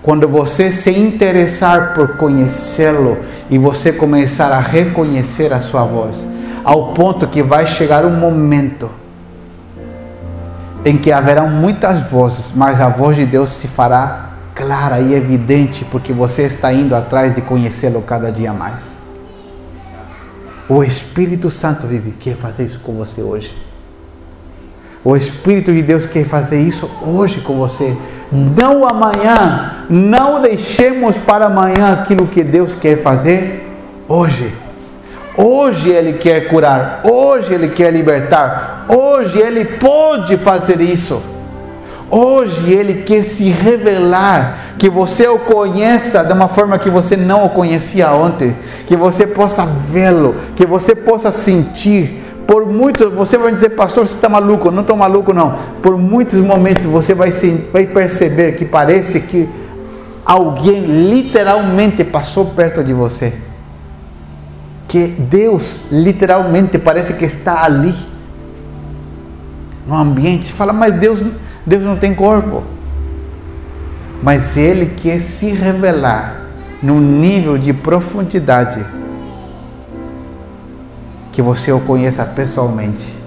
Quando 0.01 0.27
você 0.27 0.71
se 0.71 0.89
interessar 0.89 1.93
por 1.93 2.17
conhecê-lo 2.17 3.19
e 3.49 3.57
você 3.57 3.91
começar 3.91 4.51
a 4.51 4.59
reconhecer 4.59 5.53
a 5.53 5.59
sua 5.59 5.83
voz, 5.83 6.25
ao 6.63 6.93
ponto 6.93 7.27
que 7.27 7.43
vai 7.43 7.67
chegar 7.67 8.05
um 8.05 8.15
momento 8.15 8.89
em 10.83 10.97
que 10.97 11.11
haverão 11.11 11.49
muitas 11.49 12.09
vozes, 12.09 12.51
mas 12.55 12.79
a 12.79 12.89
voz 12.89 13.15
de 13.15 13.25
Deus 13.25 13.51
se 13.51 13.67
fará 13.67 14.29
clara 14.55 14.99
e 14.99 15.13
evidente, 15.13 15.85
porque 15.85 16.11
você 16.11 16.43
está 16.43 16.71
indo 16.73 16.95
atrás 16.95 17.35
de 17.35 17.41
conhecê-lo 17.41 18.01
cada 18.01 18.31
dia 18.31 18.53
mais. 18.53 18.98
O 20.69 20.83
Espírito 20.83 21.49
Santo 21.49 21.87
vive, 21.87 22.11
quer 22.11 22.35
fazer 22.35 22.63
isso 22.63 22.79
com 22.81 22.93
você 22.93 23.23
hoje. 23.23 23.55
O 25.03 25.15
Espírito 25.15 25.73
de 25.73 25.81
Deus 25.81 26.05
quer 26.05 26.23
fazer 26.25 26.61
isso 26.61 26.87
hoje 27.01 27.41
com 27.41 27.57
você. 27.57 27.97
Não 28.31 28.87
amanhã. 28.87 29.85
Não 29.89 30.39
deixemos 30.39 31.17
para 31.17 31.45
amanhã 31.45 31.93
aquilo 31.93 32.27
que 32.27 32.43
Deus 32.43 32.75
quer 32.75 33.01
fazer 33.01 33.67
hoje. 34.07 34.53
Hoje 35.35 35.89
Ele 35.89 36.13
quer 36.13 36.47
curar. 36.49 37.01
Hoje 37.03 37.51
Ele 37.51 37.69
quer 37.69 37.91
libertar. 37.91 38.85
Hoje 38.87 39.39
Ele 39.39 39.65
pode 39.65 40.37
fazer 40.37 40.79
isso. 40.81 41.38
Hoje 42.11 42.71
Ele 42.73 43.03
quer 43.03 43.23
se 43.23 43.49
revelar, 43.49 44.75
que 44.79 44.89
você 44.89 45.27
o 45.27 45.37
conheça 45.37 46.23
de 46.23 46.33
uma 46.33 46.47
forma 46.47 46.79
que 46.79 46.89
você 46.89 47.15
não 47.15 47.45
o 47.45 47.49
conhecia 47.49 48.11
ontem, 48.11 48.55
que 48.87 48.95
você 48.95 49.27
possa 49.27 49.65
vê-lo, 49.65 50.35
que 50.55 50.65
você 50.65 50.95
possa 50.95 51.31
sentir. 51.31 52.23
Por 52.47 52.65
muitos, 52.65 53.13
você 53.13 53.37
vai 53.37 53.53
dizer, 53.53 53.69
pastor, 53.69 54.07
você 54.07 54.15
está 54.15 54.27
maluco? 54.27 54.71
Não 54.71 54.81
estou 54.81 54.95
maluco, 54.95 55.33
não. 55.33 55.55
Por 55.83 55.97
muitos 55.99 56.39
momentos 56.39 56.87
você 56.87 57.13
vai, 57.13 57.29
vai 57.71 57.85
perceber 57.85 58.55
que 58.55 58.65
parece 58.65 59.19
que 59.19 59.47
alguém 60.25 60.85
literalmente 60.85 62.03
passou 62.03 62.45
perto 62.45 62.83
de 62.83 62.93
você. 62.93 63.33
Que 64.87 65.05
Deus 65.05 65.91
literalmente 65.91 66.79
parece 66.79 67.13
que 67.13 67.25
está 67.25 67.63
ali 67.63 67.93
no 69.85 69.95
ambiente. 69.95 70.51
Fala, 70.51 70.73
mas 70.73 70.95
Deus 70.95 71.19
Deus 71.65 71.83
não 71.83 71.97
tem 71.97 72.13
corpo. 72.13 72.63
Mas 74.21 74.57
Ele 74.57 74.87
quer 75.01 75.19
se 75.19 75.51
revelar 75.51 76.41
num 76.81 76.99
nível 76.99 77.57
de 77.57 77.73
profundidade 77.73 78.85
que 81.31 81.41
você 81.41 81.71
o 81.71 81.79
conheça 81.79 82.25
pessoalmente. 82.25 83.17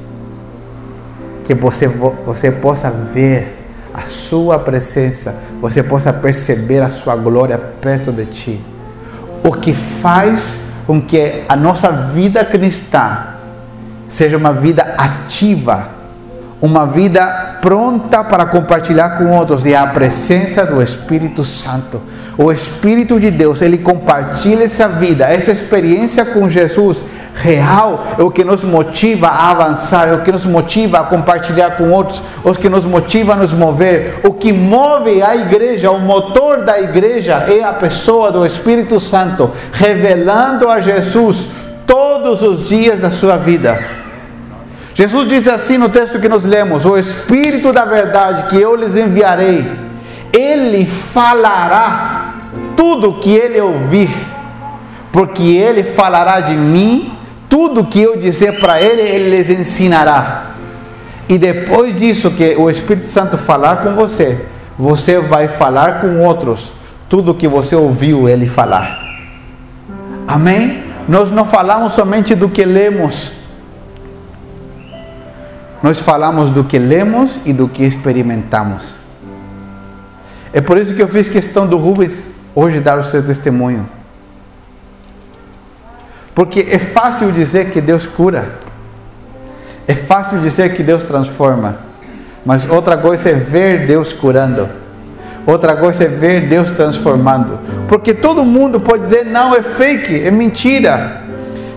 que 1.44 1.54
você, 1.54 1.88
você 1.88 2.50
possa 2.50 2.90
ver 2.90 3.58
a 3.92 4.02
sua 4.02 4.58
presença, 4.58 5.34
você 5.60 5.82
possa 5.82 6.12
perceber 6.12 6.80
a 6.80 6.88
sua 6.88 7.16
glória 7.16 7.58
perto 7.58 8.12
de 8.12 8.26
ti. 8.26 8.60
O 9.42 9.52
que 9.52 9.74
faz 9.74 10.58
com 10.86 11.00
que 11.00 11.42
a 11.48 11.56
nossa 11.56 11.90
vida 11.90 12.44
cristã 12.44 13.28
seja 14.06 14.36
uma 14.36 14.52
vida 14.52 14.94
ativa, 14.96 15.88
uma 16.60 16.86
vida 16.86 17.51
pronta 17.62 18.24
para 18.24 18.44
compartilhar 18.44 19.16
com 19.16 19.30
outros 19.30 19.64
e 19.64 19.72
a 19.72 19.86
presença 19.86 20.66
do 20.66 20.82
Espírito 20.82 21.44
Santo. 21.44 22.02
O 22.36 22.50
Espírito 22.50 23.20
de 23.20 23.30
Deus, 23.30 23.62
ele 23.62 23.78
compartilha 23.78 24.64
essa 24.64 24.88
vida, 24.88 25.26
essa 25.26 25.52
experiência 25.52 26.24
com 26.24 26.48
Jesus 26.48 27.04
real, 27.34 28.04
é 28.18 28.22
o 28.22 28.30
que 28.30 28.42
nos 28.42 28.64
motiva 28.64 29.28
a 29.28 29.50
avançar, 29.50 30.08
é 30.08 30.12
o 30.14 30.22
que 30.22 30.32
nos 30.32 30.44
motiva 30.44 30.98
a 30.98 31.04
compartilhar 31.04 31.76
com 31.76 31.90
outros, 31.90 32.20
é 32.44 32.50
o 32.50 32.54
que 32.54 32.68
nos 32.68 32.84
motiva 32.84 33.34
a 33.34 33.36
nos 33.36 33.52
mover. 33.52 34.20
O 34.24 34.32
que 34.32 34.52
move 34.52 35.22
a 35.22 35.36
igreja, 35.36 35.90
o 35.92 36.00
motor 36.00 36.64
da 36.64 36.80
igreja 36.80 37.34
é 37.48 37.62
a 37.62 37.72
pessoa 37.72 38.32
do 38.32 38.44
Espírito 38.44 38.98
Santo, 38.98 39.50
revelando 39.72 40.68
a 40.68 40.80
Jesus 40.80 41.46
todos 41.86 42.42
os 42.42 42.68
dias 42.68 43.00
da 43.00 43.10
sua 43.10 43.36
vida. 43.36 44.01
Jesus 44.94 45.28
diz 45.28 45.48
assim 45.48 45.78
no 45.78 45.88
texto 45.88 46.20
que 46.20 46.28
nós 46.28 46.44
lemos: 46.44 46.84
O 46.84 46.98
Espírito 46.98 47.72
da 47.72 47.84
verdade 47.84 48.48
que 48.48 48.60
eu 48.60 48.74
lhes 48.76 48.96
enviarei, 48.96 49.64
ele 50.32 50.84
falará 50.84 52.34
tudo 52.76 53.14
que 53.14 53.30
ele 53.30 53.60
ouvir, 53.60 54.10
porque 55.10 55.42
ele 55.42 55.82
falará 55.82 56.40
de 56.40 56.54
mim, 56.54 57.12
tudo 57.48 57.84
que 57.84 58.00
eu 58.00 58.16
dizer 58.16 58.60
para 58.60 58.80
ele, 58.80 59.02
ele 59.02 59.36
lhes 59.36 59.48
ensinará. 59.48 60.52
E 61.28 61.38
depois 61.38 61.98
disso 61.98 62.30
que 62.32 62.54
o 62.56 62.68
Espírito 62.68 63.06
Santo 63.06 63.38
falar 63.38 63.76
com 63.76 63.94
você, 63.94 64.46
você 64.78 65.18
vai 65.18 65.48
falar 65.48 66.00
com 66.00 66.20
outros 66.20 66.72
tudo 67.12 67.34
que 67.34 67.46
você 67.46 67.76
ouviu 67.76 68.26
ele 68.26 68.46
falar. 68.46 68.98
Amém? 70.26 70.82
Nós 71.06 71.30
não 71.30 71.44
falamos 71.44 71.92
somente 71.92 72.34
do 72.34 72.48
que 72.48 72.64
lemos. 72.64 73.41
Nós 75.82 76.00
falamos 76.00 76.50
do 76.50 76.62
que 76.62 76.78
lemos 76.78 77.38
e 77.44 77.52
do 77.52 77.68
que 77.68 77.82
experimentamos. 77.82 78.94
É 80.52 80.60
por 80.60 80.78
isso 80.78 80.94
que 80.94 81.02
eu 81.02 81.08
fiz 81.08 81.28
questão 81.28 81.66
do 81.66 81.76
Rubens 81.76 82.28
hoje 82.54 82.78
dar 82.78 82.98
o 82.98 83.04
seu 83.04 83.22
testemunho. 83.24 83.88
Porque 86.34 86.60
é 86.70 86.78
fácil 86.78 87.32
dizer 87.32 87.70
que 87.70 87.80
Deus 87.80 88.06
cura, 88.06 88.58
é 89.86 89.94
fácil 89.94 90.38
dizer 90.40 90.74
que 90.74 90.82
Deus 90.82 91.04
transforma, 91.04 91.78
mas 92.44 92.68
outra 92.68 92.96
coisa 92.96 93.30
é 93.30 93.34
ver 93.34 93.86
Deus 93.86 94.12
curando, 94.12 94.68
outra 95.46 95.76
coisa 95.76 96.04
é 96.04 96.08
ver 96.08 96.48
Deus 96.48 96.72
transformando. 96.72 97.58
Porque 97.88 98.14
todo 98.14 98.44
mundo 98.44 98.80
pode 98.80 99.02
dizer: 99.02 99.26
não, 99.26 99.54
é 99.54 99.62
fake, 99.62 100.22
é 100.22 100.30
mentira. 100.30 101.21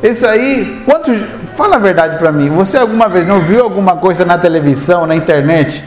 Isso 0.03 0.25
aí, 0.25 0.81
quantos, 0.85 1.17
fala 1.55 1.77
a 1.77 1.79
verdade 1.79 2.17
para 2.17 2.31
mim, 2.31 2.49
você 2.49 2.77
alguma 2.77 3.07
vez 3.07 3.25
não 3.25 3.41
viu 3.41 3.63
alguma 3.63 3.95
coisa 3.95 4.25
na 4.25 4.37
televisão, 4.37 5.05
na 5.05 5.15
internet? 5.15 5.83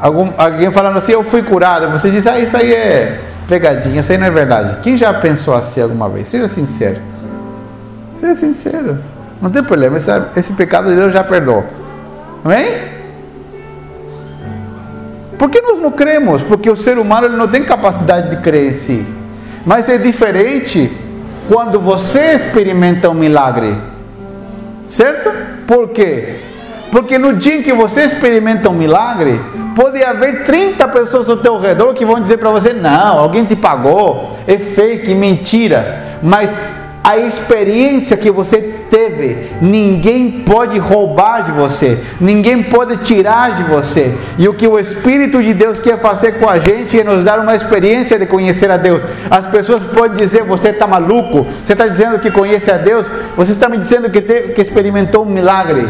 Algum, 0.00 0.30
alguém 0.36 0.70
falando 0.70 0.98
assim, 0.98 1.12
eu 1.12 1.24
fui 1.24 1.42
curado, 1.42 1.90
você 1.90 2.10
diz, 2.10 2.26
ah, 2.26 2.38
isso 2.38 2.56
aí 2.56 2.72
é 2.72 3.20
pegadinha, 3.48 4.00
isso 4.00 4.12
aí 4.12 4.18
não 4.18 4.26
é 4.26 4.30
verdade. 4.30 4.80
Quem 4.82 4.96
já 4.96 5.12
pensou 5.14 5.54
assim 5.54 5.80
alguma 5.80 6.08
vez? 6.08 6.28
Seja 6.28 6.48
sincero. 6.48 6.98
Seja 8.20 8.34
sincero. 8.34 8.98
Não 9.40 9.50
tem 9.50 9.62
problema, 9.62 9.96
esse, 9.96 10.10
esse 10.36 10.52
pecado 10.52 10.94
Deus 10.94 11.12
já 11.12 11.24
perdoou. 11.24 11.64
Amém? 12.44 12.96
Por 15.38 15.50
que 15.50 15.60
nós 15.60 15.80
não 15.80 15.90
cremos? 15.90 16.42
Porque 16.42 16.70
o 16.70 16.76
ser 16.76 16.98
humano 16.98 17.26
ele 17.26 17.36
não 17.36 17.48
tem 17.48 17.64
capacidade 17.64 18.30
de 18.30 18.36
crer 18.42 18.70
em 18.70 18.74
si. 18.74 19.06
Mas 19.64 19.88
é 19.88 19.98
diferente 19.98 20.90
quando 21.48 21.80
você 21.80 22.34
experimenta 22.34 23.08
um 23.10 23.14
milagre. 23.14 23.76
Certo? 24.84 25.32
Por 25.66 25.88
quê? 25.88 26.40
Porque 26.90 27.18
no 27.18 27.34
dia 27.34 27.56
em 27.56 27.62
que 27.62 27.72
você 27.72 28.02
experimenta 28.04 28.70
um 28.70 28.74
milagre, 28.74 29.40
pode 29.74 30.02
haver 30.02 30.44
30 30.44 30.86
pessoas 30.88 31.28
ao 31.28 31.36
teu 31.36 31.60
redor 31.60 31.92
que 31.94 32.04
vão 32.04 32.20
dizer 32.20 32.38
para 32.38 32.50
você: 32.50 32.72
não, 32.72 33.18
alguém 33.18 33.44
te 33.44 33.56
pagou, 33.56 34.38
é 34.46 34.56
fake, 34.56 35.14
mentira. 35.14 36.18
Mas 36.22 36.58
a 37.06 37.16
experiência 37.18 38.16
que 38.16 38.32
você 38.32 38.80
teve, 38.90 39.52
ninguém 39.62 40.42
pode 40.44 40.76
roubar 40.76 41.44
de 41.44 41.52
você, 41.52 42.02
ninguém 42.20 42.64
pode 42.64 42.96
tirar 43.04 43.54
de 43.54 43.62
você. 43.62 44.12
E 44.36 44.48
o 44.48 44.54
que 44.54 44.66
o 44.66 44.76
Espírito 44.76 45.40
de 45.40 45.54
Deus 45.54 45.78
quer 45.78 46.00
fazer 46.00 46.40
com 46.40 46.50
a 46.50 46.58
gente 46.58 46.98
é 46.98 47.04
nos 47.04 47.22
dar 47.22 47.38
uma 47.38 47.54
experiência 47.54 48.18
de 48.18 48.26
conhecer 48.26 48.68
a 48.72 48.76
Deus. 48.76 49.02
As 49.30 49.46
pessoas 49.46 49.84
podem 49.84 50.16
dizer: 50.16 50.42
você 50.42 50.70
está 50.70 50.84
maluco, 50.84 51.46
você 51.64 51.74
está 51.74 51.86
dizendo 51.86 52.18
que 52.18 52.28
conhece 52.28 52.72
a 52.72 52.76
Deus, 52.76 53.06
você 53.36 53.52
está 53.52 53.68
me 53.68 53.78
dizendo 53.78 54.10
que, 54.10 54.20
te, 54.20 54.54
que 54.54 54.60
experimentou 54.60 55.22
um 55.22 55.30
milagre 55.30 55.88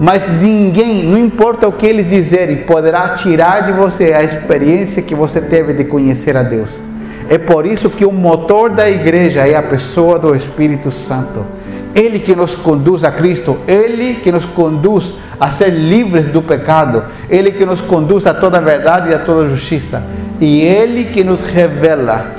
mas 0.00 0.26
ninguém, 0.40 1.04
não 1.04 1.18
importa 1.18 1.68
o 1.68 1.72
que 1.72 1.84
eles 1.84 2.08
dizerem, 2.08 2.64
poderá 2.64 3.10
tirar 3.10 3.66
de 3.66 3.72
você 3.72 4.14
a 4.14 4.24
experiência 4.24 5.02
que 5.02 5.14
você 5.14 5.42
teve 5.42 5.74
de 5.74 5.84
conhecer 5.84 6.38
a 6.38 6.42
Deus. 6.42 6.89
É 7.30 7.38
por 7.38 7.64
isso 7.64 7.88
que 7.88 8.04
o 8.04 8.10
motor 8.12 8.70
da 8.70 8.90
igreja 8.90 9.46
é 9.46 9.54
a 9.54 9.62
pessoa 9.62 10.18
do 10.18 10.34
Espírito 10.34 10.90
Santo. 10.90 11.46
Ele 11.94 12.18
que 12.18 12.34
nos 12.34 12.56
conduz 12.56 13.04
a 13.04 13.12
Cristo, 13.12 13.56
Ele 13.68 14.14
que 14.16 14.32
nos 14.32 14.44
conduz 14.44 15.14
a 15.38 15.48
ser 15.50 15.70
livres 15.70 16.26
do 16.26 16.42
pecado, 16.42 17.04
Ele 17.28 17.52
que 17.52 17.64
nos 17.64 17.80
conduz 17.80 18.26
a 18.26 18.34
toda 18.34 18.58
a 18.58 18.60
verdade 18.60 19.10
e 19.10 19.14
a 19.14 19.20
toda 19.20 19.44
a 19.44 19.48
justiça, 19.48 20.02
e 20.40 20.60
Ele 20.60 21.04
que 21.04 21.22
nos 21.22 21.44
revela 21.44 22.34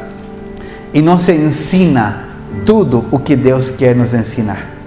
e 0.94 1.02
nos 1.02 1.28
ensina 1.30 2.26
tudo 2.66 3.06
o 3.12 3.18
que 3.18 3.36
Deus 3.36 3.70
quer 3.70 3.96
nos 3.96 4.14
ensinar 4.14 4.82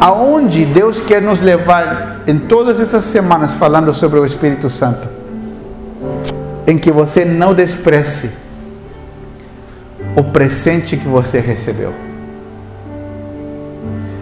aonde 0.00 0.64
Deus 0.64 1.00
quer 1.00 1.20
nos 1.20 1.40
levar 1.40 2.22
em 2.26 2.38
todas 2.38 2.80
essas 2.80 3.04
semanas 3.04 3.52
falando 3.54 3.92
sobre 3.92 4.18
o 4.18 4.24
Espírito 4.24 4.70
Santo. 4.70 5.17
Em 6.68 6.76
que 6.76 6.92
você 6.92 7.24
não 7.24 7.54
despreze 7.54 8.30
o 10.14 10.22
presente 10.22 10.98
que 10.98 11.08
você 11.08 11.40
recebeu. 11.40 11.94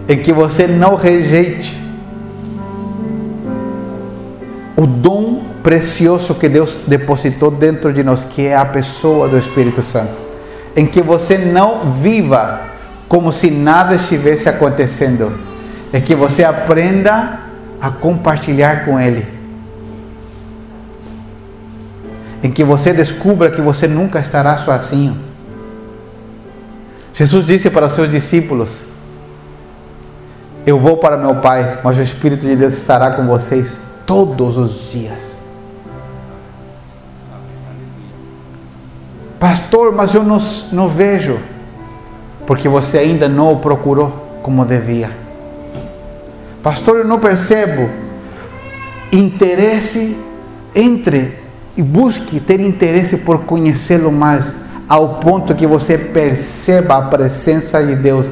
Em 0.07 0.17
que 0.17 0.31
você 0.31 0.65
não 0.65 0.95
rejeite 0.95 1.77
o 4.77 4.87
dom 4.87 5.43
precioso 5.61 6.35
que 6.35 6.47
Deus 6.47 6.79
depositou 6.87 7.51
dentro 7.51 7.91
de 7.91 8.01
nós, 8.01 8.23
que 8.23 8.47
é 8.47 8.55
a 8.55 8.63
pessoa 8.63 9.27
do 9.27 9.37
Espírito 9.37 9.83
Santo. 9.83 10.23
Em 10.73 10.85
que 10.85 11.01
você 11.01 11.37
não 11.37 11.91
viva 11.91 12.61
como 13.09 13.33
se 13.33 13.51
nada 13.51 13.95
estivesse 13.95 14.47
acontecendo 14.47 15.37
é 15.91 15.99
que 15.99 16.15
você 16.15 16.43
aprenda 16.43 17.39
a 17.81 17.89
compartilhar 17.89 18.85
com 18.85 18.99
Ele. 18.99 19.36
Em 22.43 22.51
que 22.51 22.63
você 22.63 22.93
descubra 22.93 23.49
que 23.49 23.61
você 23.61 23.87
nunca 23.87 24.19
estará 24.19 24.57
sozinho. 24.57 25.17
Jesus 27.13 27.45
disse 27.45 27.69
para 27.69 27.87
os 27.87 27.93
seus 27.93 28.11
discípulos: 28.11 28.85
Eu 30.65 30.77
vou 30.77 30.97
para 30.97 31.17
meu 31.17 31.37
Pai, 31.37 31.79
mas 31.83 31.97
o 31.97 32.01
Espírito 32.01 32.45
de 32.45 32.55
Deus 32.55 32.73
estará 32.73 33.11
com 33.11 33.25
vocês 33.25 33.71
todos 34.05 34.55
os 34.55 34.91
dias. 34.91 35.37
Pastor, 39.39 39.93
mas 39.93 40.13
eu 40.13 40.23
não, 40.23 40.37
não 40.71 40.87
vejo, 40.87 41.39
porque 42.45 42.67
você 42.67 42.99
ainda 42.99 43.27
não 43.27 43.53
o 43.53 43.59
procurou 43.59 44.39
como 44.43 44.63
devia. 44.63 45.09
Pastor, 46.61 46.97
eu 46.97 47.05
não 47.05 47.19
percebo. 47.19 47.89
Interesse, 49.11 50.17
entre 50.75 51.46
e 51.77 51.83
busque 51.83 52.39
ter 52.39 52.59
interesse 52.59 53.17
por 53.17 53.45
conhecê-lo 53.45 54.11
mais, 54.11 54.55
ao 54.89 55.19
ponto 55.19 55.53
que 55.53 55.67
você 55.67 55.95
perceba 55.95 56.97
a 56.97 57.01
presença 57.03 57.83
de 57.83 57.95
Deus 57.95 58.25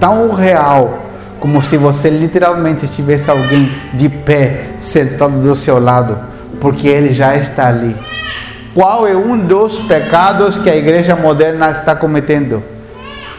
tão 0.00 0.32
real, 0.32 1.06
como 1.38 1.62
se 1.62 1.76
você 1.76 2.10
literalmente 2.10 2.88
tivesse 2.88 3.30
alguém 3.30 3.70
de 3.94 4.08
pé 4.08 4.70
sentado 4.76 5.40
do 5.40 5.54
seu 5.54 5.78
lado, 5.78 6.18
porque 6.60 6.88
ele 6.88 7.14
já 7.14 7.36
está 7.36 7.68
ali. 7.68 7.94
Qual 8.74 9.06
é 9.06 9.16
um 9.16 9.38
dos 9.38 9.78
pecados 9.80 10.58
que 10.58 10.68
a 10.68 10.76
igreja 10.76 11.14
moderna 11.14 11.70
está 11.70 11.94
cometendo? 11.94 12.62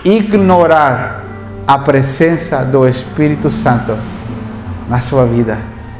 Ignorar 0.05 1.25
a 1.67 1.77
presença 1.77 2.59
do 2.59 2.87
Espírito 2.87 3.49
Santo 3.49 3.97
na 4.89 5.01
sua 5.01 5.25
vida. 5.25 5.57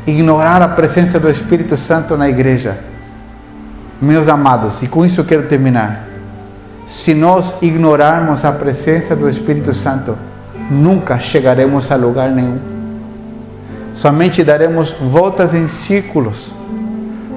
Ignorar 0.08 0.62
a 0.62 0.68
presença 0.70 1.20
do 1.20 1.30
Espírito 1.30 1.76
Santo 1.76 2.16
na 2.16 2.30
igreja. 2.30 2.78
Meus 4.02 4.30
amados, 4.30 4.82
e 4.82 4.88
com 4.88 5.06
isso 5.06 5.20
eu 5.20 5.26
quero 5.26 5.44
terminar. 5.44 6.08
Se 6.86 7.14
nós 7.14 7.62
ignorarmos 7.62 8.46
a 8.46 8.52
presença 8.52 9.14
do 9.14 9.28
Espírito 9.28 9.74
Santo, 9.74 10.18
nunca 10.72 11.20
chegaremos 11.20 11.92
a 11.92 11.96
lugar 11.96 12.32
nenhum. 12.32 12.58
somente 13.92 14.44
daremos 14.46 14.94
voltas 14.94 15.54
em 15.54 15.68
círculos, 15.68 16.54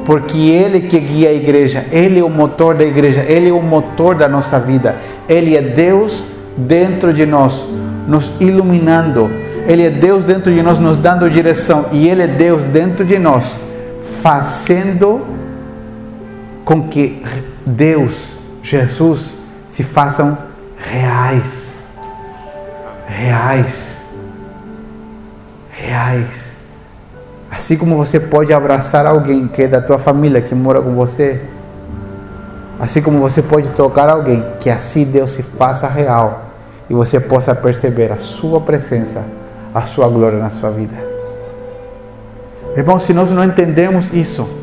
porque 0.06 0.38
Ele 0.38 0.82
que 0.82 1.00
guia 1.00 1.30
a 1.30 1.32
igreja, 1.32 1.84
Ele 1.90 2.20
é 2.20 2.24
o 2.24 2.30
motor 2.30 2.76
da 2.76 2.84
igreja, 2.84 3.24
Ele 3.26 3.48
é 3.48 3.52
o 3.52 3.60
motor 3.60 4.14
da 4.14 4.28
nossa 4.28 4.60
vida, 4.60 4.94
Ele 5.28 5.56
é 5.56 5.62
Deus 5.62 6.24
dentro 6.56 7.12
de 7.12 7.26
nós, 7.26 7.64
nos 8.06 8.32
iluminando, 8.38 9.28
Ele 9.66 9.82
é 9.82 9.90
Deus 9.90 10.24
dentro 10.24 10.54
de 10.54 10.62
nós, 10.62 10.78
nos 10.78 10.96
dando 10.96 11.28
direção, 11.28 11.86
e 11.90 12.08
Ele 12.08 12.22
é 12.22 12.28
Deus 12.28 12.62
dentro 12.62 13.04
de 13.04 13.18
nós, 13.18 13.58
fazendo 14.00 15.41
com 16.72 16.88
que 16.88 17.22
Deus, 17.66 18.34
Jesus, 18.62 19.36
se 19.66 19.82
façam 19.82 20.38
reais. 20.78 21.80
Reais. 23.06 24.00
Reais. 25.70 26.52
Assim 27.50 27.76
como 27.76 27.94
você 27.94 28.18
pode 28.18 28.54
abraçar 28.54 29.04
alguém 29.04 29.46
que 29.46 29.62
é 29.62 29.68
da 29.68 29.82
tua 29.82 29.98
família, 29.98 30.40
que 30.40 30.54
mora 30.54 30.80
com 30.80 30.94
você, 30.94 31.42
assim 32.80 33.02
como 33.02 33.20
você 33.20 33.42
pode 33.42 33.68
tocar 33.72 34.08
alguém, 34.08 34.42
que 34.58 34.70
assim 34.70 35.04
Deus 35.04 35.32
se 35.32 35.42
faça 35.42 35.86
real 35.86 36.46
e 36.88 36.94
você 36.94 37.20
possa 37.20 37.54
perceber 37.54 38.10
a 38.10 38.16
sua 38.16 38.62
presença, 38.62 39.22
a 39.74 39.82
sua 39.82 40.08
glória 40.08 40.38
na 40.38 40.48
sua 40.48 40.70
vida. 40.70 40.96
Irmão, 42.74 42.98
se 42.98 43.12
nós 43.12 43.30
não 43.30 43.44
entendemos 43.44 44.10
isso, 44.10 44.61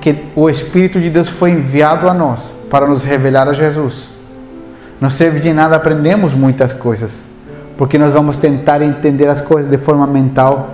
que 0.00 0.24
o 0.34 0.48
Espírito 0.48 1.00
de 1.00 1.10
Deus 1.10 1.28
foi 1.28 1.50
enviado 1.50 2.08
a 2.08 2.14
nós 2.14 2.52
para 2.70 2.86
nos 2.86 3.02
revelar 3.02 3.48
a 3.48 3.52
Jesus, 3.52 4.10
não 5.00 5.10
serve 5.10 5.40
de 5.40 5.52
nada 5.52 5.76
aprendemos 5.76 6.34
muitas 6.34 6.72
coisas, 6.72 7.20
porque 7.76 7.98
nós 7.98 8.12
vamos 8.12 8.36
tentar 8.36 8.82
entender 8.82 9.28
as 9.28 9.40
coisas 9.40 9.70
de 9.70 9.78
forma 9.78 10.06
mental 10.06 10.70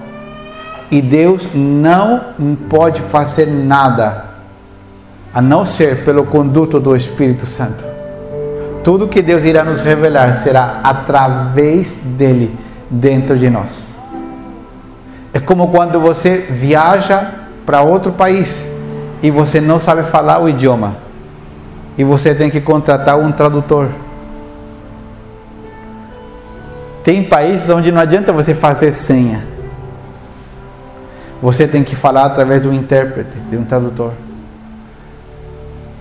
e 0.91 1.01
Deus 1.01 1.49
não 1.55 2.35
pode 2.69 3.01
fazer 3.01 3.47
nada 3.47 4.25
a 5.35 5.41
não 5.41 5.65
ser 5.65 6.05
pelo 6.05 6.25
conduto 6.25 6.79
do 6.79 6.95
Espírito 6.97 7.47
Santo. 7.47 7.85
Tudo 8.83 9.09
que 9.09 9.21
Deus 9.21 9.45
irá 9.45 9.65
nos 9.65 9.81
revelar 9.81 10.33
será 10.35 10.81
através 10.83 11.97
dele 12.05 12.57
dentro 12.89 13.37
de 13.37 13.51
nós. 13.51 13.95
É 15.35 15.41
como 15.41 15.69
quando 15.69 16.01
você 16.01 16.39
viaja 16.39 17.31
para 17.67 17.83
outro 17.83 18.13
país 18.13 18.65
e 19.23 19.31
você 19.31 19.61
não 19.61 19.81
sabe 19.81 20.03
falar 20.03 20.39
o 20.39 20.49
idioma 20.49 21.07
e 21.99 22.05
você 22.05 22.35
tem 22.35 22.51
que 22.51 22.61
contratar 22.61 23.19
um 23.19 23.33
tradutor. 23.33 23.89
Tem 27.03 27.23
países 27.23 27.71
onde 27.71 27.91
não 27.91 28.01
adianta 28.01 28.33
você 28.33 28.53
fazer 28.55 28.93
senhas. 28.93 29.65
Você 31.41 31.67
tem 31.67 31.85
que 31.85 31.95
falar 31.95 32.25
através 32.25 32.63
do 32.63 32.73
intérprete, 32.73 33.37
de 33.51 33.57
um 33.57 33.65
tradutor. 33.65 34.13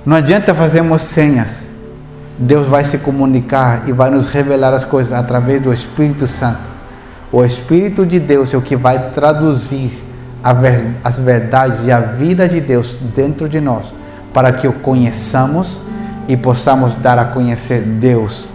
Não 0.05 0.17
adianta 0.17 0.53
fazermos 0.53 1.03
senhas. 1.03 1.65
Deus 2.37 2.67
vai 2.67 2.83
se 2.83 2.97
comunicar 2.97 3.87
e 3.87 3.91
vai 3.91 4.09
nos 4.09 4.27
revelar 4.27 4.73
as 4.73 4.83
coisas 4.83 5.13
através 5.13 5.61
do 5.61 5.71
Espírito 5.71 6.27
Santo. 6.27 6.75
O 7.31 7.43
Espírito 7.45 8.05
de 8.05 8.19
Deus 8.19 8.53
é 8.53 8.57
o 8.57 8.61
que 8.61 8.75
vai 8.75 9.11
traduzir 9.11 10.04
as 11.03 11.17
verdades 11.17 11.85
e 11.85 11.91
a 11.91 11.99
vida 11.99 12.47
de 12.47 12.61
Deus 12.61 12.99
dentro 13.15 13.49
de 13.49 13.59
nós, 13.59 13.93
para 14.31 14.53
que 14.53 14.67
o 14.67 14.73
conheçamos 14.73 15.81
e 16.27 16.37
possamos 16.37 16.95
dar 16.95 17.17
a 17.17 17.25
conhecer 17.25 17.81
Deus 17.81 18.49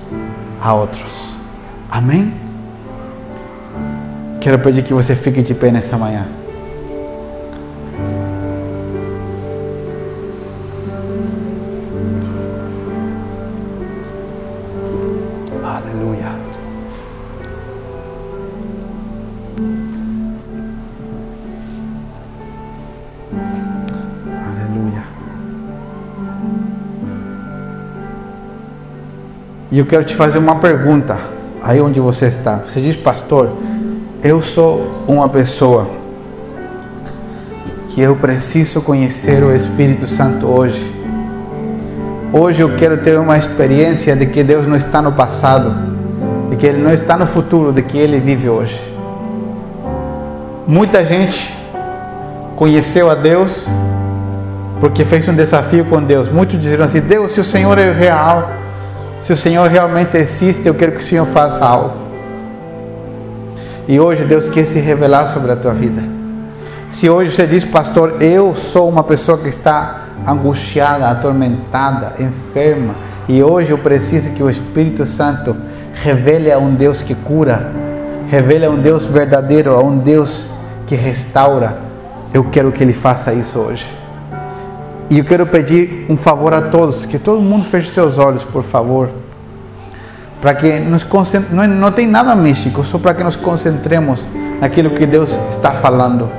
a 0.63 0.73
outros. 0.73 1.35
Amém? 1.91 2.33
Quero 4.41 4.59
pedir 4.61 4.85
que 4.85 4.95
você 4.95 5.17
fique 5.17 5.43
de 5.43 5.53
pé 5.53 5.73
nessa 5.73 5.99
manhã. 5.99 6.40
Eu 29.81 29.87
quero 29.87 30.05
te 30.05 30.15
fazer 30.15 30.39
uma 30.39 30.57
pergunta, 30.57 31.19
aí 31.63 31.81
onde 31.81 31.99
você 32.01 32.27
está. 32.27 32.57
Você 32.59 32.83
diz, 32.83 32.97
pastor, 32.97 33.51
eu 34.23 34.43
sou 34.43 35.05
uma 35.09 35.27
pessoa 35.27 35.89
que 37.89 38.01
eu 38.03 38.15
preciso 38.15 38.83
conhecer 38.83 39.43
o 39.43 39.57
Espírito 39.57 40.07
Santo 40.07 40.47
hoje. 40.47 40.95
Hoje 42.31 42.61
eu 42.61 42.77
quero 42.77 42.99
ter 42.99 43.19
uma 43.19 43.39
experiência 43.39 44.15
de 44.15 44.27
que 44.27 44.45
Deus 44.45 44.67
não 44.67 44.77
está 44.77 45.01
no 45.01 45.13
passado, 45.13 45.75
de 46.51 46.57
que 46.57 46.67
Ele 46.67 46.83
não 46.83 46.93
está 46.93 47.17
no 47.17 47.25
futuro, 47.25 47.73
de 47.73 47.81
que 47.81 47.97
Ele 47.97 48.21
vive 48.21 48.51
hoje. 48.51 48.79
Muita 50.67 51.05
gente 51.07 51.57
conheceu 52.55 53.11
a 53.11 53.15
Deus 53.15 53.65
porque 54.79 55.07
fez 55.07 55.27
um 55.27 55.35
desafio 55.35 55.87
com 55.87 56.03
Deus. 56.03 56.29
Muitos 56.29 56.59
disseram 56.59 56.85
assim: 56.85 57.01
Deus, 57.01 57.33
se 57.33 57.41
o 57.41 57.45
Senhor 57.45 57.79
é 57.79 57.91
real, 57.91 58.60
se 59.21 59.33
o 59.33 59.37
Senhor 59.37 59.69
realmente 59.69 60.17
existe, 60.17 60.67
eu 60.67 60.75
quero 60.75 60.93
que 60.93 60.99
o 60.99 61.03
Senhor 61.03 61.27
faça 61.27 61.65
algo. 61.65 61.93
E 63.87 64.01
hoje 64.01 64.25
Deus 64.25 64.49
quer 64.49 64.65
se 64.67 64.79
revelar 64.79 65.27
sobre 65.27 65.53
a 65.53 65.57
tua 65.57 65.75
vida. 65.75 66.03
Se 66.91 67.09
hoje 67.09 67.35
você 67.35 67.47
diz, 67.47 67.65
pastor, 67.65 68.21
eu 68.23 68.55
sou 68.55 68.89
uma 68.89 69.05
pessoa 69.05 69.39
que 69.39 69.49
está 69.49 70.07
angustiada, 70.27 71.09
atormentada, 71.09 72.15
enferma, 72.19 72.95
e 73.29 73.43
hoje 73.43 73.71
eu 73.71 73.79
preciso 73.79 74.31
que 74.31 74.43
o 74.43 74.51
Espírito 74.51 75.05
Santo 75.07 75.57
revele 75.95 76.51
a 76.51 76.59
um 76.59 76.75
Deus 76.75 77.03
que 77.03 77.15
cura, 77.15 77.71
revele 78.29 78.65
a 78.65 78.71
um 78.71 78.81
Deus 78.81 79.07
verdadeiro, 79.07 79.75
a 79.75 79.83
um 79.83 79.99
Deus 79.99 80.49
que 80.87 80.95
restaura. 80.95 81.79
Eu 82.33 82.45
quero 82.45 82.73
que 82.73 82.83
Ele 82.83 82.93
faça 82.93 83.33
isso 83.33 83.59
hoje. 83.59 83.87
E 85.11 85.19
eu 85.19 85.25
quero 85.25 85.47
pedir 85.47 86.07
um 86.09 86.17
favor 86.17 86.55
a 86.55 86.63
todos, 86.63 87.05
que 87.05 87.19
todo 87.19 87.43
mundo 87.43 87.65
feche 87.65 87.91
seus 87.91 88.17
olhos, 88.17 88.45
por 88.45 88.63
favor 88.63 89.11
para 90.41 90.55
que 90.55 90.81
nos 90.81 91.07
não, 91.51 91.67
não 91.67 91.93
tem 91.93 92.07
nada 92.07 92.35
místico, 92.35 92.83
só 92.83 92.99
para 92.99 93.15
que 93.15 93.23
nos 93.23 93.37
concentremos 93.37 94.27
naquilo 94.61 94.91
que 94.91 95.05
Deus 95.05 95.39
está 95.51 95.73
falando. 95.73 96.31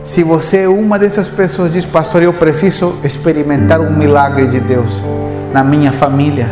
Se 0.00 0.22
você 0.22 0.58
é 0.58 0.68
uma 0.68 0.98
dessas 0.98 1.28
pessoas 1.28 1.72
diz, 1.72 1.84
pastor, 1.84 2.22
eu 2.22 2.32
preciso 2.32 2.94
experimentar 3.02 3.80
um 3.80 3.90
milagre 3.90 4.46
de 4.46 4.60
Deus 4.60 5.02
na 5.52 5.64
minha 5.64 5.90
família. 5.90 6.48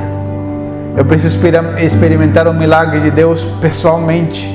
Eu 0.96 1.04
preciso 1.04 1.38
experimentar 1.78 2.48
um 2.48 2.52
milagre 2.52 3.00
de 3.00 3.10
Deus 3.10 3.44
pessoalmente, 3.60 4.52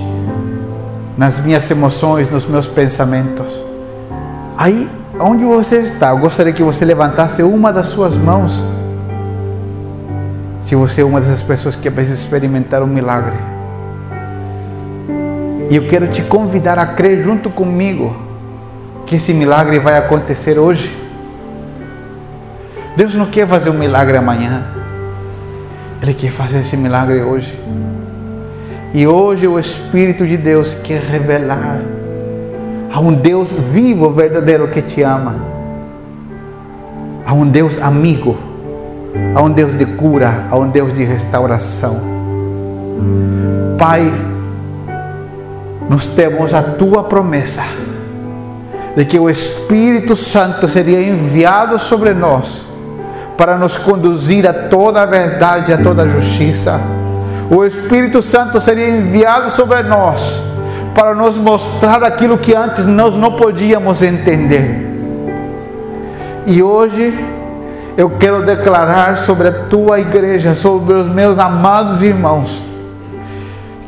nas 1.17 1.39
minhas 1.39 1.69
emoções, 1.71 2.29
nos 2.29 2.45
meus 2.45 2.67
pensamentos. 2.67 3.70
Aí, 4.61 4.87
onde 5.19 5.43
você 5.43 5.77
está, 5.77 6.09
eu 6.09 6.19
gostaria 6.19 6.53
que 6.53 6.61
você 6.61 6.85
levantasse 6.85 7.41
uma 7.41 7.73
das 7.73 7.87
suas 7.87 8.15
mãos 8.15 8.63
se 10.61 10.75
você 10.75 11.01
é 11.01 11.03
uma 11.03 11.19
dessas 11.19 11.41
pessoas 11.41 11.75
que 11.75 11.89
precisa 11.89 12.13
experimentar 12.13 12.83
um 12.83 12.85
milagre. 12.85 13.33
E 15.67 15.75
eu 15.75 15.87
quero 15.87 16.07
te 16.09 16.21
convidar 16.21 16.77
a 16.77 16.85
crer 16.85 17.23
junto 17.23 17.49
comigo 17.49 18.15
que 19.07 19.15
esse 19.15 19.33
milagre 19.33 19.79
vai 19.79 19.97
acontecer 19.97 20.59
hoje. 20.59 20.95
Deus 22.95 23.15
não 23.15 23.25
quer 23.25 23.47
fazer 23.47 23.71
um 23.71 23.79
milagre 23.79 24.15
amanhã. 24.15 24.63
Ele 26.03 26.13
quer 26.13 26.29
fazer 26.29 26.59
esse 26.59 26.77
milagre 26.77 27.23
hoje. 27.23 27.59
E 28.93 29.07
hoje 29.07 29.47
o 29.47 29.57
Espírito 29.57 30.23
de 30.23 30.37
Deus 30.37 30.75
quer 30.75 31.01
revelar 31.01 31.79
a 32.93 32.99
um 32.99 33.13
Deus 33.13 33.51
vivo, 33.51 34.09
verdadeiro 34.09 34.67
que 34.67 34.81
te 34.81 35.01
ama, 35.01 35.35
a 37.25 37.33
um 37.33 37.47
Deus 37.47 37.77
amigo 37.77 38.51
a 39.35 39.41
um 39.41 39.49
Deus 39.49 39.77
de 39.77 39.85
cura, 39.85 40.45
a 40.49 40.57
um 40.57 40.69
Deus 40.69 40.93
de 40.93 41.03
restauração. 41.03 41.99
Pai, 43.77 44.11
nós 45.89 46.07
temos 46.07 46.53
a 46.53 46.61
tua 46.61 47.03
promessa 47.03 47.63
de 48.95 49.05
que 49.05 49.19
o 49.19 49.29
Espírito 49.29 50.15
Santo 50.15 50.67
seria 50.67 51.01
enviado 51.01 51.79
sobre 51.79 52.13
nós 52.13 52.65
para 53.37 53.57
nos 53.57 53.77
conduzir 53.77 54.47
a 54.47 54.53
toda 54.53 55.01
a 55.01 55.05
verdade, 55.05 55.73
a 55.73 55.77
toda 55.77 56.03
a 56.03 56.07
justiça. 56.07 56.79
O 57.49 57.65
Espírito 57.65 58.21
Santo 58.21 58.61
seria 58.61 58.89
enviado 58.89 59.49
sobre 59.49 59.81
nós 59.83 60.41
para 60.93 61.13
nos 61.13 61.37
mostrar 61.37 62.03
aquilo 62.03 62.37
que 62.37 62.53
antes 62.53 62.85
nós 62.85 63.15
não 63.15 63.33
podíamos 63.33 64.01
entender. 64.01 64.89
E 66.45 66.61
hoje 66.61 67.13
eu 67.97 68.09
quero 68.09 68.43
declarar 68.43 69.17
sobre 69.17 69.47
a 69.47 69.51
tua 69.69 69.99
igreja, 69.99 70.55
sobre 70.55 70.93
os 70.93 71.07
meus 71.07 71.37
amados 71.39 72.01
irmãos, 72.01 72.63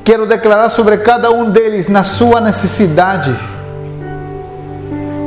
Quero 0.03 0.25
declarar 0.25 0.69
sobre 0.69 0.97
cada 0.97 1.31
um 1.31 1.49
deles 1.49 1.87
na 1.87 2.03
sua 2.03 2.41
necessidade. 2.41 3.33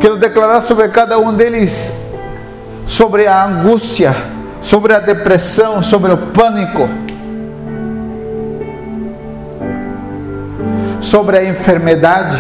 Quero 0.01 0.19
declarar 0.19 0.61
sobre 0.61 0.87
cada 0.89 1.19
um 1.19 1.33
deles 1.33 2.05
sobre 2.85 3.27
a 3.27 3.45
angústia, 3.45 4.15
sobre 4.61 4.93
a 4.95 5.01
depressão, 5.01 5.83
sobre 5.83 6.13
o 6.13 6.19
pânico, 6.19 6.89
sobre 11.07 11.39
a 11.39 11.45
enfermidade, 11.45 12.37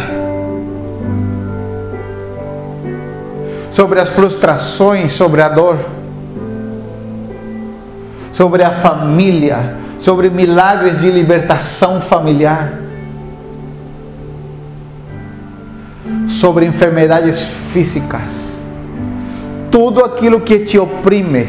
sobre 3.71 4.01
as 4.01 4.09
frustrações, 4.09 5.13
sobre 5.13 5.41
a 5.41 5.49
dor, 5.49 5.79
sobre 8.33 8.65
a 8.65 8.73
família, 8.73 9.77
sobre 10.01 10.31
milagres 10.31 11.01
de 11.01 11.13
libertação 11.13 12.01
familiar, 12.01 12.73
sobre 16.27 16.67
enfermidades 16.67 17.45
físicas, 17.73 18.53
tudo 19.71 20.05
aquilo 20.05 20.41
que 20.41 20.59
te 20.59 20.77
oprime, 20.77 21.47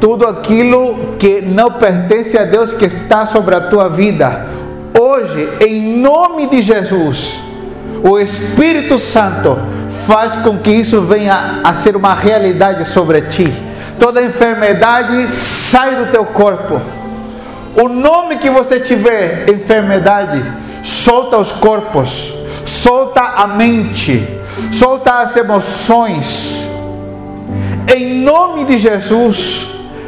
tudo 0.00 0.24
aquilo 0.24 1.16
que 1.18 1.42
não 1.42 1.72
pertence 1.72 2.38
a 2.38 2.44
Deus 2.44 2.72
que 2.72 2.84
está 2.84 3.26
sobre 3.26 3.56
a 3.56 3.62
tua 3.62 3.88
vida. 3.88 4.53
Hoje, 4.98 5.48
em 5.60 5.98
nome 5.98 6.46
de 6.46 6.62
Jesus, 6.62 7.38
o 8.02 8.18
Espírito 8.18 8.98
Santo 8.98 9.58
faz 10.06 10.34
com 10.36 10.58
que 10.58 10.70
isso 10.70 11.02
venha 11.02 11.60
a 11.64 11.74
ser 11.74 11.96
uma 11.96 12.14
realidade 12.14 12.84
sobre 12.86 13.22
ti. 13.22 13.52
Toda 13.98 14.22
enfermidade 14.22 15.28
sai 15.30 15.96
do 15.96 16.10
teu 16.10 16.24
corpo 16.24 16.80
o 17.76 17.88
nome 17.88 18.36
que 18.36 18.48
você 18.48 18.78
tiver, 18.78 19.48
enfermidade, 19.48 20.44
solta 20.82 21.38
os 21.38 21.50
corpos, 21.50 22.32
solta 22.64 23.20
a 23.20 23.48
mente, 23.48 24.22
solta 24.72 25.14
as 25.18 25.36
emoções. 25.36 26.68
Em 27.92 28.22
nome 28.22 28.64
de 28.64 28.78
Jesus, 28.78 29.66